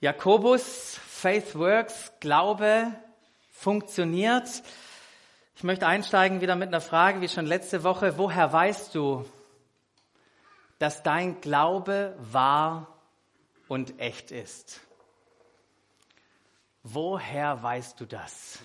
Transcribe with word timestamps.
Jakobus, 0.00 1.00
Faith 1.08 1.54
Works, 1.54 2.12
Glaube 2.20 2.92
funktioniert. 3.50 4.62
Ich 5.54 5.64
möchte 5.64 5.86
einsteigen 5.86 6.42
wieder 6.42 6.54
mit 6.54 6.68
einer 6.68 6.82
Frage, 6.82 7.22
wie 7.22 7.28
schon 7.28 7.46
letzte 7.46 7.82
Woche. 7.82 8.18
Woher 8.18 8.52
weißt 8.52 8.94
du, 8.94 9.24
dass 10.78 11.02
dein 11.02 11.40
Glaube 11.40 12.14
wahr 12.18 12.88
und 13.68 13.98
echt 13.98 14.32
ist? 14.32 14.82
Woher 16.82 17.62
weißt 17.62 17.98
du 17.98 18.04
das? 18.04 18.58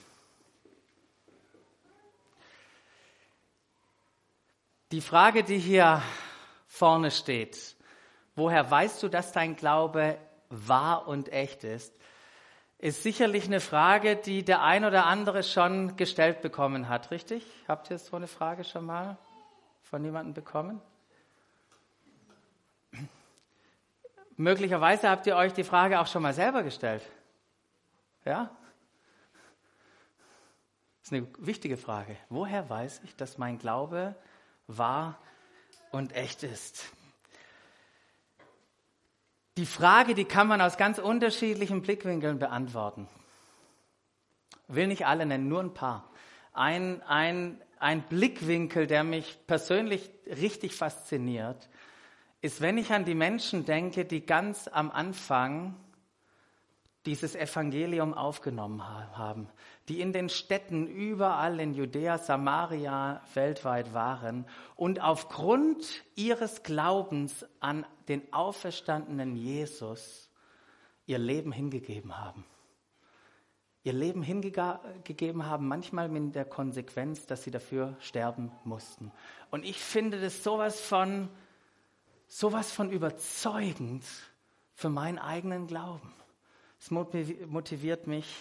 Die 4.91 4.99
Frage, 4.99 5.45
die 5.45 5.59
hier 5.59 6.01
vorne 6.67 7.09
steht, 7.09 7.77
woher 8.35 8.69
weißt 8.69 9.01
du, 9.01 9.07
dass 9.07 9.31
dein 9.31 9.55
Glaube 9.55 10.17
wahr 10.51 11.07
und 11.07 11.31
echt 11.31 11.63
ist, 11.63 11.93
ist 12.77 13.03
sicherlich 13.03 13.45
eine 13.45 13.59
Frage, 13.59 14.15
die 14.15 14.43
der 14.43 14.63
ein 14.63 14.85
oder 14.85 15.05
andere 15.05 15.43
schon 15.43 15.97
gestellt 15.97 16.41
bekommen 16.41 16.89
hat, 16.89 17.11
richtig? 17.11 17.45
Habt 17.67 17.89
ihr 17.91 17.99
so 17.99 18.15
eine 18.15 18.27
Frage 18.27 18.63
schon 18.63 18.85
mal 18.85 19.17
von 19.83 20.03
jemandem 20.03 20.33
bekommen? 20.33 20.81
Möglicherweise 24.37 25.09
habt 25.09 25.27
ihr 25.27 25.35
euch 25.35 25.53
die 25.53 25.63
Frage 25.63 25.99
auch 25.99 26.07
schon 26.07 26.23
mal 26.23 26.33
selber 26.33 26.63
gestellt. 26.63 27.03
Ja? 28.25 28.49
Das 31.01 31.11
ist 31.11 31.13
eine 31.13 31.27
wichtige 31.37 31.77
Frage. 31.77 32.17
Woher 32.29 32.67
weiß 32.67 33.01
ich, 33.03 33.15
dass 33.15 33.37
mein 33.37 33.59
Glaube 33.59 34.15
wahr 34.65 35.19
und 35.91 36.15
echt 36.15 36.41
ist? 36.41 36.91
Die 39.61 39.67
Frage, 39.67 40.15
die 40.15 40.25
kann 40.25 40.47
man 40.47 40.59
aus 40.59 40.75
ganz 40.75 40.97
unterschiedlichen 40.97 41.83
Blickwinkeln 41.83 42.39
beantworten. 42.39 43.07
Will 44.67 44.87
nicht 44.87 45.05
alle 45.05 45.23
nennen, 45.23 45.47
nur 45.49 45.59
ein 45.59 45.75
paar. 45.75 46.09
Ein, 46.51 47.03
ein, 47.03 47.61
ein 47.77 48.01
Blickwinkel, 48.01 48.87
der 48.87 49.03
mich 49.03 49.37
persönlich 49.45 50.09
richtig 50.25 50.73
fasziniert, 50.73 51.69
ist, 52.41 52.61
wenn 52.61 52.79
ich 52.79 52.91
an 52.91 53.05
die 53.05 53.13
Menschen 53.13 53.63
denke, 53.63 54.03
die 54.03 54.25
ganz 54.25 54.67
am 54.67 54.89
Anfang 54.89 55.75
dieses 57.05 57.35
Evangelium 57.35 58.15
aufgenommen 58.15 58.83
haben, 59.15 59.47
die 59.91 59.99
in 59.99 60.13
den 60.13 60.29
Städten 60.29 60.87
überall 60.87 61.59
in 61.59 61.73
Judäa, 61.73 62.17
Samaria 62.17 63.21
weltweit 63.33 63.93
waren 63.93 64.45
und 64.77 65.01
aufgrund 65.01 65.85
ihres 66.15 66.63
Glaubens 66.63 67.45
an 67.59 67.85
den 68.07 68.31
auferstandenen 68.31 69.35
Jesus 69.35 70.29
ihr 71.07 71.17
Leben 71.17 71.51
hingegeben 71.51 72.17
haben. 72.17 72.45
Ihr 73.83 73.91
Leben 73.91 74.23
hingegeben 74.23 75.45
haben, 75.45 75.67
manchmal 75.67 76.07
mit 76.07 76.35
der 76.35 76.45
Konsequenz, 76.45 77.25
dass 77.25 77.43
sie 77.43 77.51
dafür 77.51 77.97
sterben 77.99 78.49
mussten. 78.63 79.11
Und 79.49 79.65
ich 79.65 79.77
finde 79.77 80.21
das 80.21 80.41
sowas 80.41 80.79
von, 80.79 81.27
sowas 82.29 82.71
von 82.71 82.91
überzeugend 82.91 84.05
für 84.73 84.87
meinen 84.87 85.19
eigenen 85.19 85.67
Glauben. 85.67 86.13
Es 86.79 86.91
motiviert 86.91 88.07
mich 88.07 88.33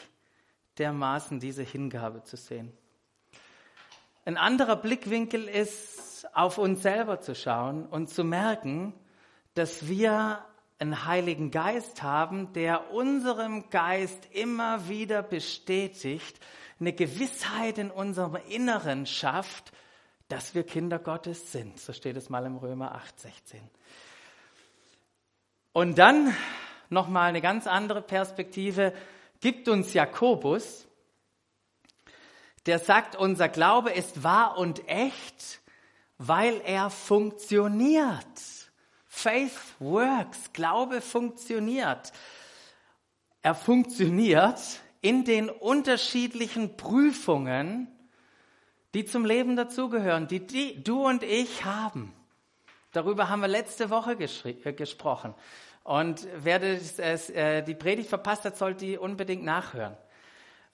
dermaßen, 0.81 1.39
diese 1.39 1.62
Hingabe 1.62 2.25
zu 2.25 2.36
sehen. 2.36 2.73
Ein 4.25 4.36
anderer 4.36 4.77
Blickwinkel 4.77 5.47
ist, 5.47 6.27
auf 6.34 6.59
uns 6.59 6.83
selber 6.83 7.20
zu 7.20 7.34
schauen 7.34 7.87
und 7.87 8.09
zu 8.09 8.25
merken, 8.25 8.92
dass 9.55 9.87
wir 9.89 10.45
einen 10.78 11.05
Heiligen 11.05 11.50
Geist 11.50 12.03
haben, 12.03 12.53
der 12.55 12.91
unserem 12.92 13.69
Geist 13.70 14.28
immer 14.33 14.89
wieder 14.89 15.22
bestätigt, 15.22 16.39
eine 16.78 16.92
Gewissheit 16.94 17.78
in 17.78 17.91
unserem 17.91 18.37
Inneren 18.48 19.06
schafft, 19.06 19.72
dass 20.28 20.55
wir 20.55 20.65
Kinder 20.65 20.99
Gottes 20.99 21.53
sind. 21.53 21.78
So 21.78 21.93
steht 21.93 22.16
es 22.16 22.31
mal 22.31 22.47
im 22.47 22.56
Römer 22.56 22.94
8, 22.94 23.21
16. 23.21 23.60
Und 25.72 25.99
dann 25.99 26.34
nochmal 26.88 27.28
eine 27.28 27.41
ganz 27.41 27.66
andere 27.66 28.00
Perspektive 28.00 28.93
gibt 29.41 29.69
uns 29.69 29.95
Jakobus, 29.95 30.87
der 32.67 32.78
sagt, 32.78 33.17
unser 33.17 33.49
Glaube 33.49 33.91
ist 33.91 34.23
wahr 34.23 34.59
und 34.59 34.87
echt, 34.89 35.61
weil 36.19 36.61
er 36.65 36.91
funktioniert. 36.91 38.15
Faith 39.06 39.59
works, 39.79 40.53
Glaube 40.53 41.00
funktioniert. 41.00 42.12
Er 43.43 43.55
funktioniert 43.55 44.61
in 45.00 45.25
den 45.25 45.49
unterschiedlichen 45.49 46.77
Prüfungen, 46.77 47.89
die 48.93 49.05
zum 49.05 49.25
Leben 49.25 49.56
dazugehören, 49.56 50.29
die, 50.29 50.47
die 50.47 50.83
du 50.83 51.06
und 51.06 51.23
ich 51.23 51.65
haben. 51.65 52.12
Darüber 52.93 53.29
haben 53.29 53.41
wir 53.41 53.49
letzte 53.49 53.89
Woche 53.89 54.12
äh, 54.12 54.73
gesprochen. 54.73 55.34
Und 55.83 56.27
wer 56.37 56.59
das, 56.59 57.31
äh, 57.31 57.63
die 57.63 57.75
Predigt 57.75 58.09
verpasst 58.09 58.45
hat, 58.45 58.57
sollte 58.57 58.85
die 58.85 58.99
unbedingt 58.99 59.45
nachhören. 59.45 59.97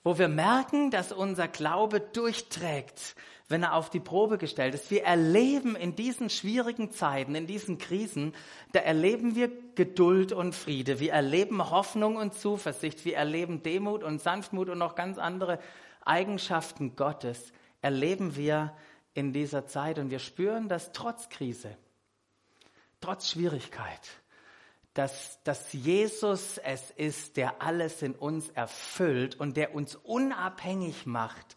Wo 0.03 0.17
wir 0.17 0.27
merken, 0.27 0.91
dass 0.91 1.11
unser 1.11 1.47
Glaube 1.47 1.99
durchträgt, 1.99 3.15
wenn 3.49 3.63
er 3.63 3.73
auf 3.73 3.89
die 3.89 3.99
Probe 3.99 4.37
gestellt 4.37 4.73
ist. 4.73 4.91
Wir 4.91 5.03
erleben 5.03 5.75
in 5.75 5.95
diesen 5.95 6.29
schwierigen 6.29 6.91
Zeiten, 6.91 7.35
in 7.35 7.47
diesen 7.47 7.77
Krisen, 7.77 8.33
da 8.73 8.79
erleben 8.79 9.35
wir 9.35 9.49
Geduld 9.75 10.33
und 10.33 10.53
Friede. 10.53 10.99
Wir 10.99 11.13
erleben 11.13 11.69
Hoffnung 11.69 12.17
und 12.17 12.33
Zuversicht. 12.33 13.05
Wir 13.05 13.15
erleben 13.15 13.63
Demut 13.63 14.03
und 14.03 14.21
Sanftmut 14.21 14.69
und 14.69 14.77
noch 14.77 14.95
ganz 14.95 15.17
andere 15.17 15.59
Eigenschaften 16.03 16.95
Gottes 16.95 17.51
erleben 17.81 18.35
wir 18.35 18.73
in 19.13 19.33
dieser 19.33 19.65
Zeit. 19.65 19.99
Und 19.99 20.09
wir 20.09 20.19
spüren, 20.19 20.67
dass 20.67 20.91
trotz 20.91 21.29
Krise, 21.29 21.77
trotz 23.01 23.29
Schwierigkeit, 23.29 24.01
dass, 24.97 25.39
dass 25.43 25.73
Jesus 25.73 26.57
es 26.57 26.89
ist, 26.91 27.37
der 27.37 27.61
alles 27.61 28.01
in 28.01 28.15
uns 28.15 28.49
erfüllt 28.49 29.39
und 29.39 29.55
der 29.55 29.75
uns 29.75 29.95
unabhängig 29.95 31.05
macht 31.05 31.55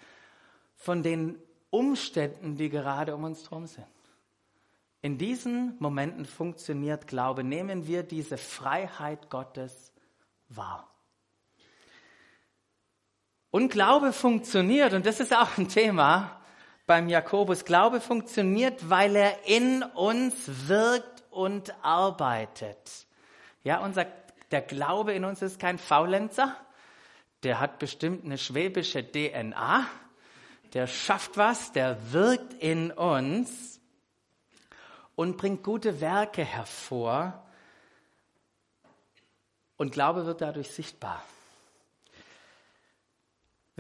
von 0.77 1.03
den 1.03 1.39
Umständen, 1.71 2.57
die 2.57 2.69
gerade 2.69 3.15
um 3.15 3.25
uns 3.25 3.51
herum 3.51 3.67
sind. 3.67 3.87
In 5.01 5.17
diesen 5.17 5.77
Momenten 5.79 6.27
funktioniert 6.27 7.07
Glaube. 7.07 7.43
Nehmen 7.43 7.87
wir 7.87 8.03
diese 8.03 8.37
Freiheit 8.37 9.31
Gottes 9.31 9.93
wahr. 10.49 10.87
Und 13.51 13.73
Glaube 13.73 14.13
funktioniert, 14.13 14.93
und 14.93 15.07
das 15.07 15.19
ist 15.19 15.35
auch 15.35 15.57
ein 15.57 15.69
Thema 15.69 16.43
beim 16.87 17.09
Jakobus. 17.09 17.65
Glaube 17.65 18.03
funktioniert, 18.03 18.91
weil 18.91 19.17
er 19.17 19.47
in 19.47 19.83
uns 19.83 20.35
wirkt 20.69 21.25
und 21.31 21.75
arbeitet. 21.83 23.07
Ja, 23.63 23.79
unser, 23.81 24.07
der 24.51 24.63
Glaube 24.63 25.13
in 25.13 25.25
uns 25.25 25.43
ist 25.43 25.61
kein 25.61 25.79
Faulenzer. 25.79 26.57
Der 27.43 27.61
hat 27.61 27.79
bestimmt 27.79 28.25
eine 28.25 28.39
schwäbische 28.39 29.03
DNA. 29.05 29.87
Der 30.73 30.87
schafft 30.87 31.37
was, 31.37 31.73
der 31.73 32.13
wirkt 32.13 32.55
in 32.55 32.91
uns 32.91 33.81
und 35.15 35.37
bringt 35.37 35.63
gute 35.63 36.01
Werke 36.01 36.45
hervor. 36.45 37.47
Und 39.77 39.93
Glaube 39.93 40.27
wird 40.27 40.41
dadurch 40.41 40.71
sichtbar. 40.71 41.23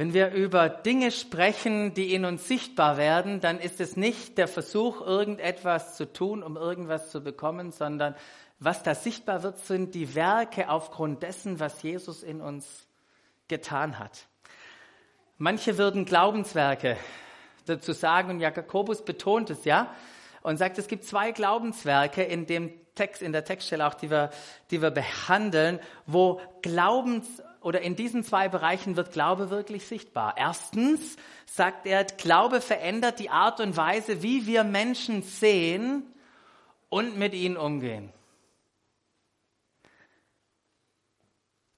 Wenn 0.01 0.15
wir 0.15 0.31
über 0.31 0.71
Dinge 0.71 1.11
sprechen, 1.11 1.93
die 1.93 2.15
in 2.15 2.25
uns 2.25 2.49
sichtbar 2.49 2.97
werden, 2.97 3.43
dann 3.43 3.59
ist 3.59 3.83
es 3.83 3.99
nicht 3.99 4.39
der 4.39 4.49
Versuch, 4.49 5.03
irgendetwas 5.03 5.95
zu 5.95 6.11
tun, 6.11 6.43
um 6.43 6.57
irgendwas 6.57 7.11
zu 7.11 7.21
bekommen, 7.21 7.71
sondern 7.71 8.15
was 8.59 8.83
da 8.83 8.95
sichtbar 8.95 9.43
wird, 9.43 9.59
sind 9.59 9.95
die 9.95 10.15
Werke 10.15 10.71
aufgrund 10.71 11.23
dessen, 11.23 11.61
was 11.61 11.83
Jesus 11.83 12.23
in 12.23 12.41
uns 12.41 12.87
getan 13.47 13.99
hat. 13.99 14.27
Manche 15.37 15.77
würden 15.77 16.07
Glaubenswerke 16.07 16.97
dazu 17.67 17.93
sagen, 17.93 18.31
und 18.31 18.41
Jakobus 18.41 19.05
betont 19.05 19.51
es 19.51 19.67
ja, 19.67 19.95
und 20.41 20.57
sagt, 20.57 20.79
es 20.79 20.89
gibt 20.89 21.05
zwei 21.05 21.33
Glaubenswerke 21.33 22.23
in 22.23 22.47
dem 22.47 22.73
Text, 22.95 23.21
in 23.21 23.33
der 23.33 23.45
Textstelle 23.45 23.87
auch, 23.87 23.93
die 23.93 24.11
wir, 24.11 24.31
die 24.71 24.81
wir 24.81 24.93
behandeln, 24.93 25.79
wo 26.07 26.41
Glaubens, 26.63 27.43
oder 27.61 27.83
in 27.83 27.97
diesen 27.97 28.25
zwei 28.25 28.49
Bereichen 28.49 28.97
wird 28.97 29.13
Glaube 29.13 29.51
wirklich 29.51 29.87
sichtbar. 29.87 30.35
Erstens 30.37 31.17
sagt 31.47 31.87
er, 31.87 32.05
Glaube 32.05 32.61
verändert 32.61 33.19
die 33.19 33.31
Art 33.31 33.61
und 33.61 33.77
Weise, 33.77 34.23
wie 34.23 34.47
wir 34.47 34.65
Menschen 34.65 35.23
sehen 35.23 36.03
und 36.89 37.19
mit 37.19 37.35
ihnen 37.35 37.57
umgehen. 37.57 38.13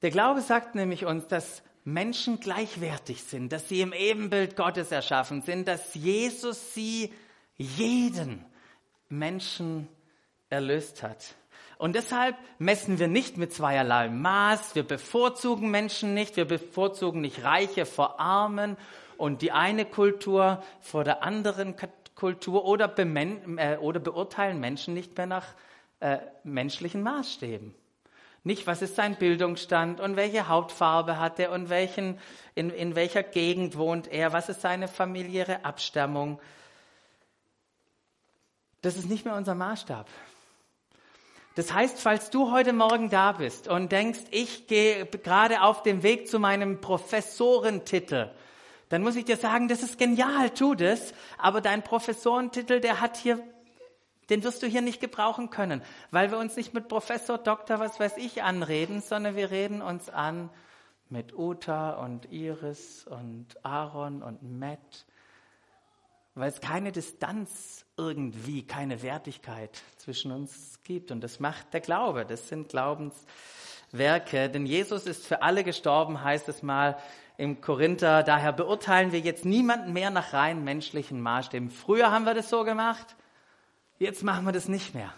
Der 0.03 0.11
Glaube 0.11 0.41
sagt 0.41 0.75
nämlich 0.75 1.05
uns, 1.05 1.29
dass 1.29 1.63
Menschen 1.85 2.41
gleichwertig 2.41 3.23
sind, 3.25 3.53
dass 3.53 3.69
sie 3.69 3.81
im 3.81 3.93
Ebenbild 3.93 4.57
Gottes 4.57 4.93
erschaffen 4.93 5.43
sind, 5.43 5.67
dass 5.67 5.95
Jesus 5.95 6.75
sie 6.75 7.13
jeden 7.57 8.45
Menschen 9.09 9.89
erlöst 10.49 11.03
hat. 11.03 11.35
Und 11.83 11.97
deshalb 11.97 12.37
messen 12.61 13.01
wir 13.01 13.09
nicht 13.09 13.39
mit 13.39 13.53
zweierlei 13.53 14.09
Maß. 14.09 14.77
Wir 14.77 14.85
bevorzugen 14.85 15.69
Menschen 15.73 16.15
nicht. 16.15 16.37
Wir 16.37 16.45
bevorzugen 16.45 17.21
nicht 17.21 17.43
Reiche 17.43 17.87
vor 17.87 18.21
Armen 18.21 18.77
und 19.17 19.43
die 19.43 19.51
eine 19.51 19.85
Kultur 19.85 20.63
vor 20.81 21.03
der 21.03 21.25
anderen 21.25 21.75
Kultur 22.15 22.67
oder, 22.67 22.97
äh, 22.97 23.79
oder 23.79 23.99
beurteilen 23.99 24.61
Menschen 24.61 24.95
nicht 24.95 25.17
mehr 25.17 25.27
nach 25.27 25.47
äh, 25.99 26.19
menschlichen 26.45 27.03
Maßstäben. 27.03 27.75
Nicht, 28.45 28.69
was 28.69 28.81
ist 28.81 28.95
sein 28.95 29.17
Bildungsstand 29.17 29.99
und 29.99 30.15
welche 30.15 30.47
Hautfarbe 30.49 31.19
hat 31.19 31.41
er 31.41 31.51
und 31.51 31.69
welchen, 31.69 32.21
in, 32.55 32.71
in 32.71 32.95
welcher 32.95 33.25
Gegend 33.25 33.77
wohnt 33.77 34.07
er, 34.07 34.33
was 34.33 34.49
ist 34.49 34.61
seine 34.61 34.87
familiäre 34.87 35.65
Abstammung. 35.65 36.39
Das 38.83 38.97
ist 38.97 39.11
nicht 39.11 39.25
mehr 39.25 39.35
unser 39.35 39.57
Maßstab. 39.57 40.07
Das 41.55 41.73
heißt, 41.73 42.01
falls 42.01 42.31
du 42.31 42.51
heute 42.51 42.73
Morgen 42.73 43.11
da 43.11 43.33
bist 43.33 43.69
und 43.69 43.93
denkst, 43.93 44.21
ich 44.31 44.67
gehe 44.67 45.07
gerade 45.07 45.63
auf 45.63 45.83
dem 45.83 46.03
Weg 46.03 46.29
zu 46.29 46.39
meinem 46.39 46.81
Professorentitel, 46.81 48.31
dann 48.89 49.03
muss 49.03 49.17
ich 49.17 49.25
dir 49.25 49.37
sagen, 49.37 49.69
das 49.69 49.83
ist 49.83 49.99
genial, 49.99 50.51
tu 50.51 50.75
das, 50.75 51.13
aber 51.39 51.61
dein 51.61 51.83
Professorentitel, 51.83 52.81
der 52.81 53.01
hat 53.01 53.17
hier 53.17 53.43
den 54.31 54.45
wirst 54.45 54.63
du 54.63 54.67
hier 54.67 54.81
nicht 54.81 55.01
gebrauchen 55.01 55.51
können, 55.51 55.83
weil 56.11 56.31
wir 56.31 56.39
uns 56.39 56.57
nicht 56.57 56.73
mit 56.73 56.89
Professor, 56.89 57.37
Doktor, 57.37 57.81
was 57.81 58.01
weiß 58.01 58.17
ich 58.17 58.43
anreden, 58.43 59.03
sondern 59.03 59.37
wir 59.37 59.51
reden 59.51 59.83
uns 59.83 60.09
an 60.09 60.49
mit 61.11 61.37
Uta 61.37 61.91
und 62.03 62.33
Iris 62.33 63.07
und 63.07 63.47
Aaron 63.63 64.23
und 64.23 64.43
Matt, 64.43 65.05
weil 66.35 66.49
es 66.49 66.61
keine 66.61 66.93
Distanz 66.93 67.85
irgendwie, 67.97 68.67
keine 68.67 69.03
Wertigkeit 69.03 69.83
zwischen 69.97 70.33
uns 70.33 70.81
gibt. 70.83 71.11
Und 71.11 71.21
das 71.21 71.41
macht 71.41 71.73
der 71.75 71.81
Glaube, 71.81 72.25
das 72.25 72.49
sind 72.49 72.71
Glaubenswerke. 72.71 74.49
Denn 74.49 74.67
Jesus 74.67 75.07
ist 75.07 75.27
für 75.27 75.43
alle 75.43 75.63
gestorben, 75.63 76.25
heißt 76.25 76.49
es 76.49 76.63
mal 76.63 76.97
im 77.37 77.61
Korinther. 77.61 78.23
Daher 78.23 78.53
beurteilen 78.53 79.13
wir 79.13 79.21
jetzt 79.21 79.45
niemanden 79.45 79.93
mehr 79.93 80.11
nach 80.11 80.33
rein 80.33 80.65
menschlichen 80.65 81.21
Maßstäben. 81.21 81.71
Früher 81.71 82.11
haben 82.11 82.25
wir 82.25 82.35
das 82.35 82.49
so 82.49 82.65
gemacht. 82.65 83.17
Jetzt 83.99 84.23
machen 84.25 84.45
wir 84.45 84.53
das 84.53 84.69
nicht 84.69 84.95
mehr, 84.95 85.13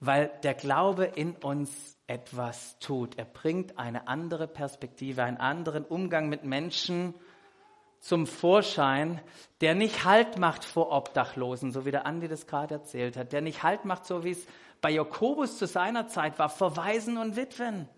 weil 0.00 0.30
der 0.42 0.54
Glaube 0.54 1.04
in 1.06 1.32
uns 1.32 1.96
etwas 2.06 2.78
tut. 2.78 3.18
Er 3.18 3.24
bringt 3.24 3.78
eine 3.78 4.06
andere 4.06 4.46
Perspektive, 4.46 5.24
einen 5.24 5.38
anderen 5.38 5.84
Umgang 5.84 6.28
mit 6.28 6.44
Menschen 6.44 7.14
zum 8.00 8.26
Vorschein, 8.26 9.20
der 9.60 9.74
nicht 9.74 10.04
Halt 10.04 10.38
macht 10.38 10.64
vor 10.64 10.92
Obdachlosen, 10.92 11.72
so 11.72 11.84
wie 11.84 11.90
der 11.90 12.06
Andi 12.06 12.28
das 12.28 12.46
gerade 12.46 12.74
erzählt 12.74 13.16
hat, 13.16 13.32
der 13.32 13.40
nicht 13.40 13.62
Halt 13.62 13.84
macht, 13.84 14.06
so 14.06 14.24
wie 14.24 14.30
es 14.30 14.46
bei 14.80 14.90
Jakobus 14.90 15.58
zu 15.58 15.66
seiner 15.66 16.08
Zeit 16.08 16.38
war, 16.38 16.48
vor 16.48 16.76
Waisen 16.76 17.18
und 17.18 17.36
Witwen. 17.36 17.88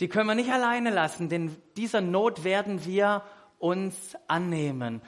Die 0.00 0.08
können 0.08 0.26
wir 0.26 0.34
nicht 0.34 0.52
alleine 0.52 0.90
lassen, 0.90 1.28
denn 1.28 1.56
dieser 1.76 2.00
Not 2.00 2.44
werden 2.44 2.84
wir 2.84 3.22
uns 3.58 4.16
annehmen. 4.28 5.00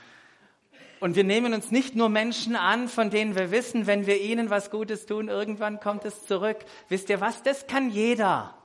Und 1.01 1.15
wir 1.15 1.25
nehmen 1.25 1.55
uns 1.55 1.71
nicht 1.71 1.95
nur 1.95 2.09
Menschen 2.09 2.57
an, 2.57 2.89
von 2.89 3.11
denen 3.11 3.37
wir 3.37 3.51
wissen, 3.51 3.87
wenn 3.87 4.07
wir 4.07 4.21
ihnen 4.21 4.51
was 4.51 4.71
Gutes 4.71 5.07
tun, 5.07 5.29
irgendwann 5.29 5.79
kommt 5.79 6.05
es 6.05 6.27
zurück. 6.27 6.59
Wisst 6.89 7.11
ihr 7.11 7.21
was? 7.21 7.43
Das 7.43 7.67
kann 7.67 7.91
jeder. 7.91 8.58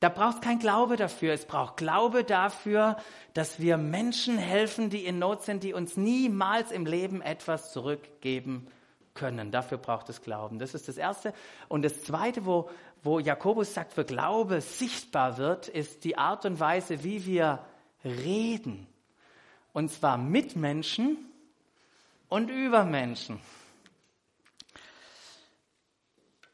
Da 0.00 0.08
braucht 0.08 0.40
kein 0.40 0.58
Glaube 0.58 0.96
dafür. 0.96 1.34
Es 1.34 1.44
braucht 1.44 1.76
Glaube 1.76 2.24
dafür, 2.24 2.96
dass 3.34 3.60
wir 3.60 3.76
Menschen 3.76 4.38
helfen, 4.38 4.88
die 4.88 5.04
in 5.04 5.18
Not 5.18 5.44
sind, 5.44 5.62
die 5.62 5.74
uns 5.74 5.98
niemals 5.98 6.72
im 6.72 6.86
Leben 6.86 7.20
etwas 7.20 7.72
zurückgeben 7.72 8.66
können. 9.12 9.50
Dafür 9.50 9.76
braucht 9.76 10.08
es 10.08 10.22
Glauben. 10.22 10.58
Das 10.58 10.74
ist 10.74 10.88
das 10.88 10.96
Erste. 10.96 11.34
Und 11.68 11.82
das 11.82 12.02
Zweite, 12.02 12.46
wo, 12.46 12.70
wo 13.02 13.18
Jakobus 13.18 13.74
sagt, 13.74 13.92
für 13.92 14.04
Glaube 14.04 14.62
sichtbar 14.62 15.36
wird, 15.36 15.68
ist 15.68 16.04
die 16.04 16.16
Art 16.16 16.46
und 16.46 16.58
Weise, 16.58 17.04
wie 17.04 17.26
wir 17.26 17.58
reden. 18.02 18.86
Und 19.74 19.92
zwar 19.92 20.16
mit 20.16 20.56
Menschen 20.56 21.18
und 22.30 22.48
über 22.48 22.84
Menschen. 22.84 23.38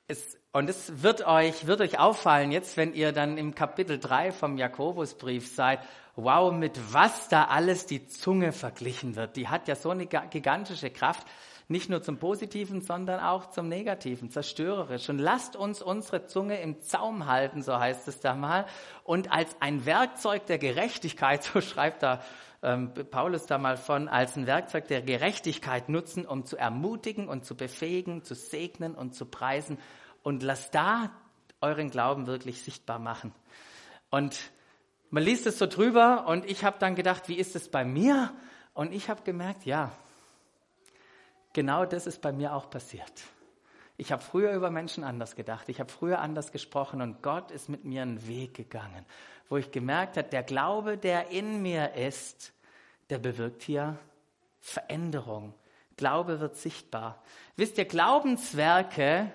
Es, 0.09 0.36
und 0.57 0.71
es 0.71 1.03
wird 1.03 1.27
euch, 1.27 1.67
wird 1.67 1.83
euch 1.83 1.99
auffallen 1.99 2.51
jetzt, 2.51 2.79
wenn 2.79 2.95
ihr 2.95 3.13
dann 3.13 3.37
im 3.37 3.55
Kapitel 3.55 3.99
3 3.99 4.33
vom 4.33 4.57
Jakobusbrief 4.57 5.55
seid, 5.55 5.81
wow, 6.15 6.51
mit 6.51 6.95
was 6.95 7.29
da 7.29 7.45
alles 7.45 7.85
die 7.85 8.07
Zunge 8.07 8.53
verglichen 8.53 9.17
wird. 9.17 9.37
Die 9.37 9.49
hat 9.49 9.69
ja 9.69 9.77
so 9.77 9.91
eine 9.91 10.07
gigantische 10.07 10.89
Kraft, 10.89 11.27
nicht 11.69 11.91
nur 11.91 12.03
zum 12.03 12.17
Positiven, 12.17 12.81
sondern 12.81 13.21
auch 13.21 13.51
zum 13.51 13.69
Negativen, 13.69 14.31
zerstörerisch. 14.31 15.11
Und 15.11 15.19
lasst 15.19 15.57
uns 15.57 15.83
unsere 15.83 16.27
Zunge 16.27 16.59
im 16.63 16.81
Zaum 16.81 17.27
halten, 17.27 17.61
so 17.61 17.79
heißt 17.79 18.09
es 18.09 18.21
da 18.21 18.35
mal, 18.35 18.65
und 19.05 19.31
als 19.31 19.55
ein 19.61 19.85
Werkzeug 19.85 20.47
der 20.47 20.57
Gerechtigkeit, 20.57 21.43
so 21.53 21.61
schreibt 21.61 22.03
da 22.03 22.23
ähm, 22.63 22.95
Paulus 23.11 23.45
da 23.45 23.59
mal 23.59 23.77
von, 23.77 24.09
als 24.09 24.37
ein 24.37 24.47
Werkzeug 24.47 24.89
der 24.89 25.03
Gerechtigkeit 25.03 25.91
nutzen, 25.91 26.25
um 26.25 26.47
zu 26.47 26.57
ermutigen 26.57 27.29
und 27.29 27.45
zu 27.45 27.55
befähigen, 27.55 28.23
zu 28.23 28.35
segnen 28.35 28.95
und 28.95 29.15
zu 29.15 29.27
preisen. 29.27 29.77
Und 30.27 30.43
lasst 30.43 30.75
da 30.75 31.13
euren 31.61 31.89
Glauben 31.89 32.27
wirklich 32.27 32.61
sichtbar 32.61 32.99
machen. 32.99 33.33
Und 34.11 34.37
man 35.09 35.23
liest 35.23 35.47
es 35.47 35.57
so 35.57 35.69
drüber 35.69 36.27
und 36.27 36.45
ich 36.51 36.65
habe 36.65 36.81
dann 36.81 36.97
gedacht, 36.97 37.29
wie 37.29 37.37
ist 37.37 37.55
es 37.55 37.69
bei 37.69 37.85
mir? 37.85 38.33
Und 38.75 38.93
ich 38.93 39.09
habe 39.09 39.23
gemerkt, 39.23 39.67
ja, 39.67 39.93
genau 41.53 41.85
das 41.85 42.09
ist 42.09 42.21
bei 42.23 42.33
mir 42.33 42.57
auch 42.57 42.69
passiert. 42.71 43.13
Ich 43.99 44.11
habe 44.11 44.21
früher 44.21 44.53
über 44.53 44.69
Menschen 44.69 45.05
anders 45.05 45.37
gedacht. 45.37 45.69
Ich 45.69 45.79
habe 45.79 45.93
früher 45.93 46.19
anders 46.19 46.51
gesprochen 46.51 47.03
und 47.03 47.23
Gott 47.23 47.53
ist 47.53 47.69
mit 47.69 47.85
mir 47.85 48.03
einen 48.03 48.27
Weg 48.27 48.55
gegangen, 48.55 49.07
wo 49.49 49.59
ich 49.59 49.71
gemerkt 49.71 50.17
habe, 50.17 50.29
der 50.29 50.43
Glaube, 50.43 50.99
der 50.99 51.31
in 51.31 51.63
mir 51.63 51.95
ist, 51.95 52.53
der 53.11 53.19
bewirkt 53.19 53.63
hier 53.63 53.97
Veränderung. 54.59 55.55
Glaube 55.97 56.41
wird 56.41 56.57
sichtbar. 56.57 57.23
Wisst 57.55 57.79
ihr, 57.79 57.85
Glaubenswerke, 57.85 59.31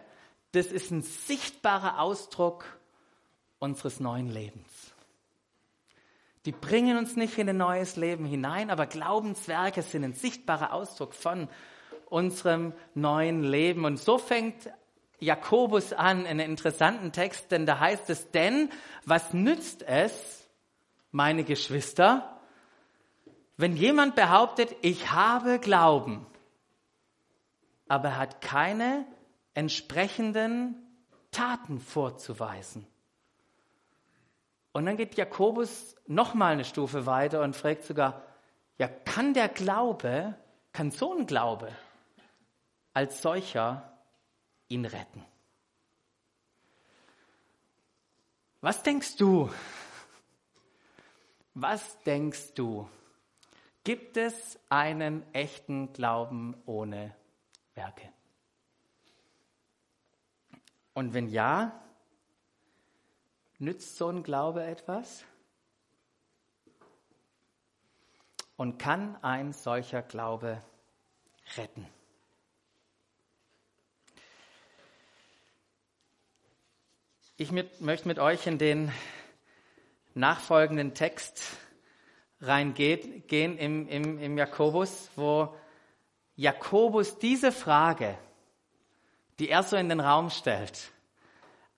das 0.51 0.67
ist 0.67 0.91
ein 0.91 1.01
sichtbarer 1.01 1.99
Ausdruck 1.99 2.65
unseres 3.59 3.99
neuen 3.99 4.29
Lebens. 4.29 4.93
Die 6.45 6.51
bringen 6.51 6.97
uns 6.97 7.15
nicht 7.15 7.37
in 7.37 7.49
ein 7.49 7.57
neues 7.57 7.95
Leben 7.95 8.25
hinein, 8.25 8.71
aber 8.71 8.87
Glaubenswerke 8.87 9.83
sind 9.83 10.03
ein 10.03 10.13
sichtbarer 10.13 10.73
Ausdruck 10.73 11.13
von 11.13 11.47
unserem 12.09 12.73
neuen 12.95 13.43
Leben. 13.43 13.85
Und 13.85 13.97
so 13.97 14.17
fängt 14.17 14.69
Jakobus 15.19 15.93
an 15.93 16.21
in 16.21 16.39
einem 16.41 16.49
interessanten 16.49 17.11
Text, 17.11 17.51
denn 17.51 17.67
da 17.67 17.79
heißt 17.79 18.09
es, 18.09 18.31
denn 18.31 18.69
was 19.05 19.33
nützt 19.33 19.83
es, 19.83 20.47
meine 21.11 21.43
Geschwister, 21.43 22.39
wenn 23.57 23.75
jemand 23.75 24.15
behauptet, 24.15 24.75
ich 24.81 25.11
habe 25.11 25.59
Glauben, 25.59 26.25
aber 27.87 28.09
er 28.09 28.17
hat 28.17 28.41
keine 28.41 29.05
entsprechenden 29.53 30.75
Taten 31.31 31.79
vorzuweisen. 31.79 32.87
Und 34.73 34.85
dann 34.85 34.97
geht 34.97 35.15
Jakobus 35.15 35.95
noch 36.07 36.33
mal 36.33 36.53
eine 36.53 36.65
Stufe 36.65 37.05
weiter 37.05 37.41
und 37.41 37.55
fragt 37.55 37.83
sogar, 37.83 38.23
ja, 38.77 38.87
kann 38.87 39.33
der 39.33 39.49
Glaube, 39.49 40.35
kann 40.71 40.91
so 40.91 41.13
ein 41.13 41.25
Glaube 41.25 41.71
als 42.93 43.21
solcher 43.21 43.97
ihn 44.67 44.85
retten? 44.85 45.25
Was 48.61 48.83
denkst 48.83 49.17
du? 49.17 49.49
Was 51.53 51.99
denkst 52.03 52.53
du? 52.53 52.87
Gibt 53.83 54.15
es 54.15 54.59
einen 54.69 55.23
echten 55.33 55.91
Glauben 55.93 56.55
ohne 56.65 57.15
Werke? 57.73 58.07
Und 60.93 61.13
wenn 61.13 61.29
ja, 61.29 61.81
nützt 63.59 63.97
so 63.97 64.09
ein 64.09 64.23
Glaube 64.23 64.63
etwas? 64.63 65.23
Und 68.57 68.77
kann 68.77 69.15
ein 69.23 69.53
solcher 69.53 70.01
Glaube 70.01 70.61
retten? 71.55 71.87
Ich 77.37 77.51
mit, 77.51 77.81
möchte 77.81 78.07
mit 78.07 78.19
euch 78.19 78.45
in 78.45 78.59
den 78.59 78.91
nachfolgenden 80.13 80.93
Text 80.93 81.41
reingehen 82.41 83.25
gehen 83.27 83.57
im, 83.57 83.87
im, 83.87 84.19
im 84.19 84.37
Jakobus, 84.37 85.09
wo 85.15 85.55
Jakobus 86.35 87.17
diese 87.17 87.51
Frage, 87.51 88.17
die 89.39 89.49
er 89.49 89.63
so 89.63 89.75
in 89.75 89.89
den 89.89 89.99
Raum 89.99 90.29
stellt, 90.29 90.91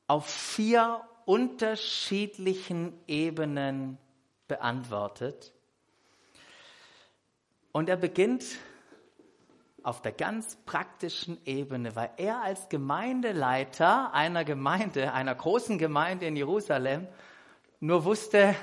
auf 0.08 0.28
vier 0.28 1.02
unterschiedlichen 1.26 2.94
Ebenen 3.08 3.98
beantwortet. 4.48 5.54
Und 7.72 7.90
er 7.90 7.98
beginnt 7.98 8.44
auf 9.82 10.02
der 10.02 10.12
ganz 10.12 10.56
praktischen 10.66 11.38
Ebene, 11.46 11.96
weil 11.96 12.12
er 12.18 12.42
als 12.42 12.70
Gemeindeleiter 12.70 14.14
einer 14.14 14.46
Gemeinde, 14.46 15.12
einer 15.12 15.36
großen 15.36 15.78
Gemeinde 15.78 16.26
in 16.26 16.36
Jerusalem, 16.36 17.08
nur 17.80 18.06
wusste, 18.06 18.56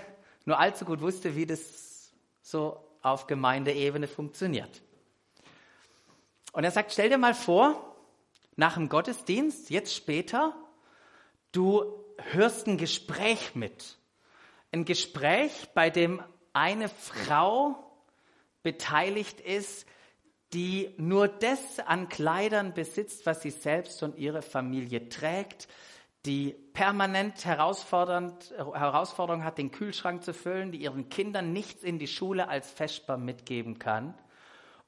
nur 0.46 0.58
allzu 0.58 0.84
gut 0.84 1.00
wusste, 1.02 1.36
wie 1.36 1.44
das 1.44 2.12
so 2.40 2.82
auf 3.02 3.26
Gemeindeebene 3.26 4.08
funktioniert. 4.08 4.82
Und 6.52 6.64
er 6.64 6.70
sagt, 6.70 6.92
stell 6.92 7.10
dir 7.10 7.18
mal 7.18 7.34
vor, 7.34 7.89
nach 8.56 8.74
dem 8.74 8.88
Gottesdienst, 8.88 9.70
jetzt 9.70 9.94
später, 9.94 10.54
du 11.52 12.04
hörst 12.32 12.66
ein 12.66 12.78
Gespräch 12.78 13.54
mit. 13.54 13.98
Ein 14.72 14.84
Gespräch, 14.84 15.68
bei 15.74 15.90
dem 15.90 16.22
eine 16.52 16.88
Frau 16.88 17.76
beteiligt 18.62 19.40
ist, 19.40 19.86
die 20.52 20.94
nur 20.96 21.28
das 21.28 21.78
an 21.80 22.08
Kleidern 22.08 22.74
besitzt, 22.74 23.24
was 23.24 23.42
sie 23.42 23.50
selbst 23.50 24.02
und 24.02 24.18
ihre 24.18 24.42
Familie 24.42 25.08
trägt, 25.08 25.68
die 26.26 26.52
permanent 26.72 27.44
herausfordernd, 27.44 28.52
Herausforderung 28.56 29.44
hat, 29.44 29.58
den 29.58 29.70
Kühlschrank 29.70 30.22
zu 30.22 30.34
füllen, 30.34 30.70
die 30.72 30.78
ihren 30.78 31.08
Kindern 31.08 31.52
nichts 31.52 31.82
in 31.82 31.98
die 31.98 32.08
Schule 32.08 32.48
als 32.48 32.70
Feschbar 32.70 33.16
mitgeben 33.16 33.78
kann. 33.78 34.14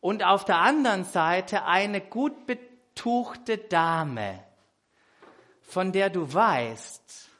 Und 0.00 0.25
auf 0.25 0.45
der 0.45 0.59
anderen 0.59 1.04
Seite 1.04 1.64
eine 1.64 2.00
gut 2.00 2.47
betuchte 3.02 3.59
Dame, 3.59 4.44
von 5.61 5.90
der 5.90 6.09
du 6.09 6.32
weißt, 6.32 7.30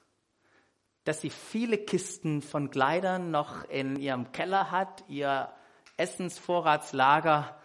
dass 1.04 1.21
sie 1.21 1.31
viele 1.31 1.78
Kisten 1.78 2.42
von 2.42 2.69
Kleidern 2.69 3.31
noch 3.31 3.69
in 3.69 3.95
ihrem 3.95 4.33
Keller 4.33 4.73
hat, 4.73 5.04
ihr 5.07 5.52
Essensvorratslager 5.97 7.57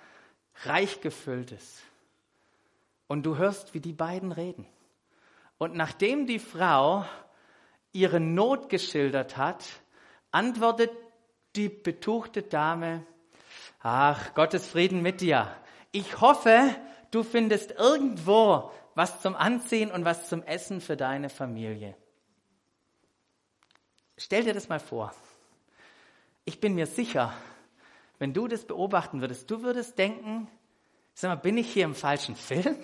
reich 0.66 1.02
gefüllt 1.02 1.52
ist. 1.52 1.82
Und 3.08 3.26
du 3.26 3.38
hörst, 3.38 3.74
wie 3.74 3.80
die 3.80 3.94
beiden 3.94 4.32
reden. 4.32 4.68
Und 5.58 5.74
nachdem 5.74 6.28
die 6.28 6.40
Frau 6.40 7.04
ihre 7.94 8.20
Not 8.20 8.70
geschildert 8.70 9.38
hat, 9.38 9.66
antwortet 10.30 10.92
die 11.56 11.70
betuchte 11.70 12.44
Dame, 12.44 13.08
ach, 13.80 14.36
Gottes 14.36 14.68
Frieden 14.68 15.02
mit 15.02 15.20
dir. 15.22 15.52
Ich 15.92 16.22
hoffe, 16.22 16.76
du 17.12 17.24
findest 17.24 17.72
irgendwo 17.72 18.72
was 18.96 19.22
zum 19.22 19.36
Anziehen 19.36 19.92
und 19.92 20.06
was 20.06 20.28
zum 20.28 20.44
Essen 20.44 20.82
für 20.82 20.98
deine 20.98 21.30
Familie. 21.30 21.96
Stell 24.18 24.44
dir 24.44 24.54
das 24.54 24.70
mal 24.70 24.80
vor. 24.80 25.14
Ich 26.46 26.60
bin 26.60 26.74
mir 26.74 26.88
sicher, 26.88 27.34
wenn 28.20 28.34
du 28.34 28.48
das 28.48 28.66
beobachten 28.66 29.22
würdest, 29.22 29.52
du 29.52 29.62
würdest 29.62 29.98
denken, 29.98 30.48
sag 31.14 31.30
mal, 31.30 31.36
bin 31.36 31.58
ich 31.58 31.72
hier 31.72 31.86
im 31.86 31.94
falschen 31.94 32.36
Film? 32.36 32.76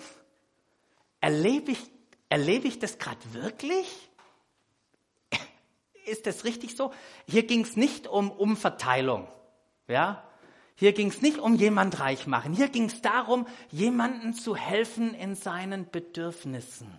Erlebe 1.20 1.72
ich, 1.72 1.90
erlebe 2.28 2.68
ich 2.68 2.78
das 2.78 2.98
gerade 2.98 3.32
wirklich? 3.32 4.10
Ist 6.04 6.26
das 6.26 6.44
richtig 6.44 6.76
so? 6.76 6.92
Hier 7.26 7.46
ging 7.46 7.62
es 7.62 7.76
nicht 7.76 8.06
um 8.06 8.30
Umverteilung. 8.30 9.26
Ja? 9.88 10.23
Hier 10.76 10.92
ging 10.92 11.08
es 11.08 11.22
nicht 11.22 11.38
um 11.38 11.54
jemand 11.54 12.00
reich 12.00 12.26
machen. 12.26 12.52
Hier 12.52 12.68
ging 12.68 12.86
es 12.86 13.00
darum, 13.00 13.46
jemandem 13.70 14.34
zu 14.34 14.56
helfen 14.56 15.14
in 15.14 15.36
seinen 15.36 15.88
Bedürfnissen. 15.90 16.98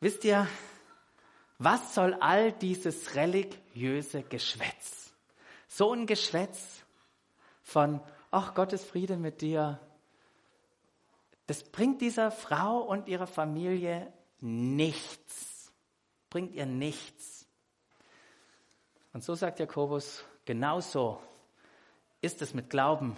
Wisst 0.00 0.24
ihr, 0.24 0.48
was 1.58 1.94
soll 1.94 2.14
all 2.14 2.50
dieses 2.52 3.14
religiöse 3.14 4.22
Geschwätz? 4.22 5.12
So 5.68 5.92
ein 5.92 6.06
Geschwätz 6.06 6.82
von, 7.62 8.00
ach 8.30 8.54
Gottes 8.54 8.82
Friede 8.84 9.16
mit 9.16 9.42
dir, 9.42 9.78
das 11.46 11.62
bringt 11.62 12.00
dieser 12.00 12.30
Frau 12.30 12.78
und 12.78 13.08
ihrer 13.08 13.26
Familie 13.26 14.12
nichts. 14.40 15.72
Bringt 16.30 16.54
ihr 16.54 16.66
nichts. 16.66 17.41
Und 19.12 19.22
so 19.22 19.34
sagt 19.34 19.60
Jakobus, 19.60 20.24
genauso 20.44 21.20
ist 22.20 22.42
es 22.42 22.54
mit 22.54 22.70
Glauben. 22.70 23.16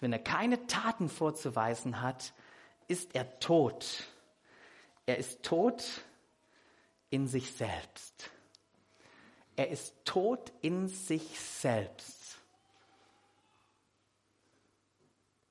Wenn 0.00 0.12
er 0.12 0.18
keine 0.18 0.66
Taten 0.66 1.08
vorzuweisen 1.08 2.00
hat, 2.00 2.32
ist 2.88 3.14
er 3.14 3.38
tot. 3.40 4.04
Er 5.06 5.18
ist 5.18 5.42
tot, 5.42 5.84
in 7.10 7.28
sich 7.28 7.52
selbst. 7.52 8.30
Er 9.54 9.68
ist 9.68 9.94
tot 10.04 10.52
in 10.62 10.88
sich 10.88 11.38
selbst. 11.38 12.38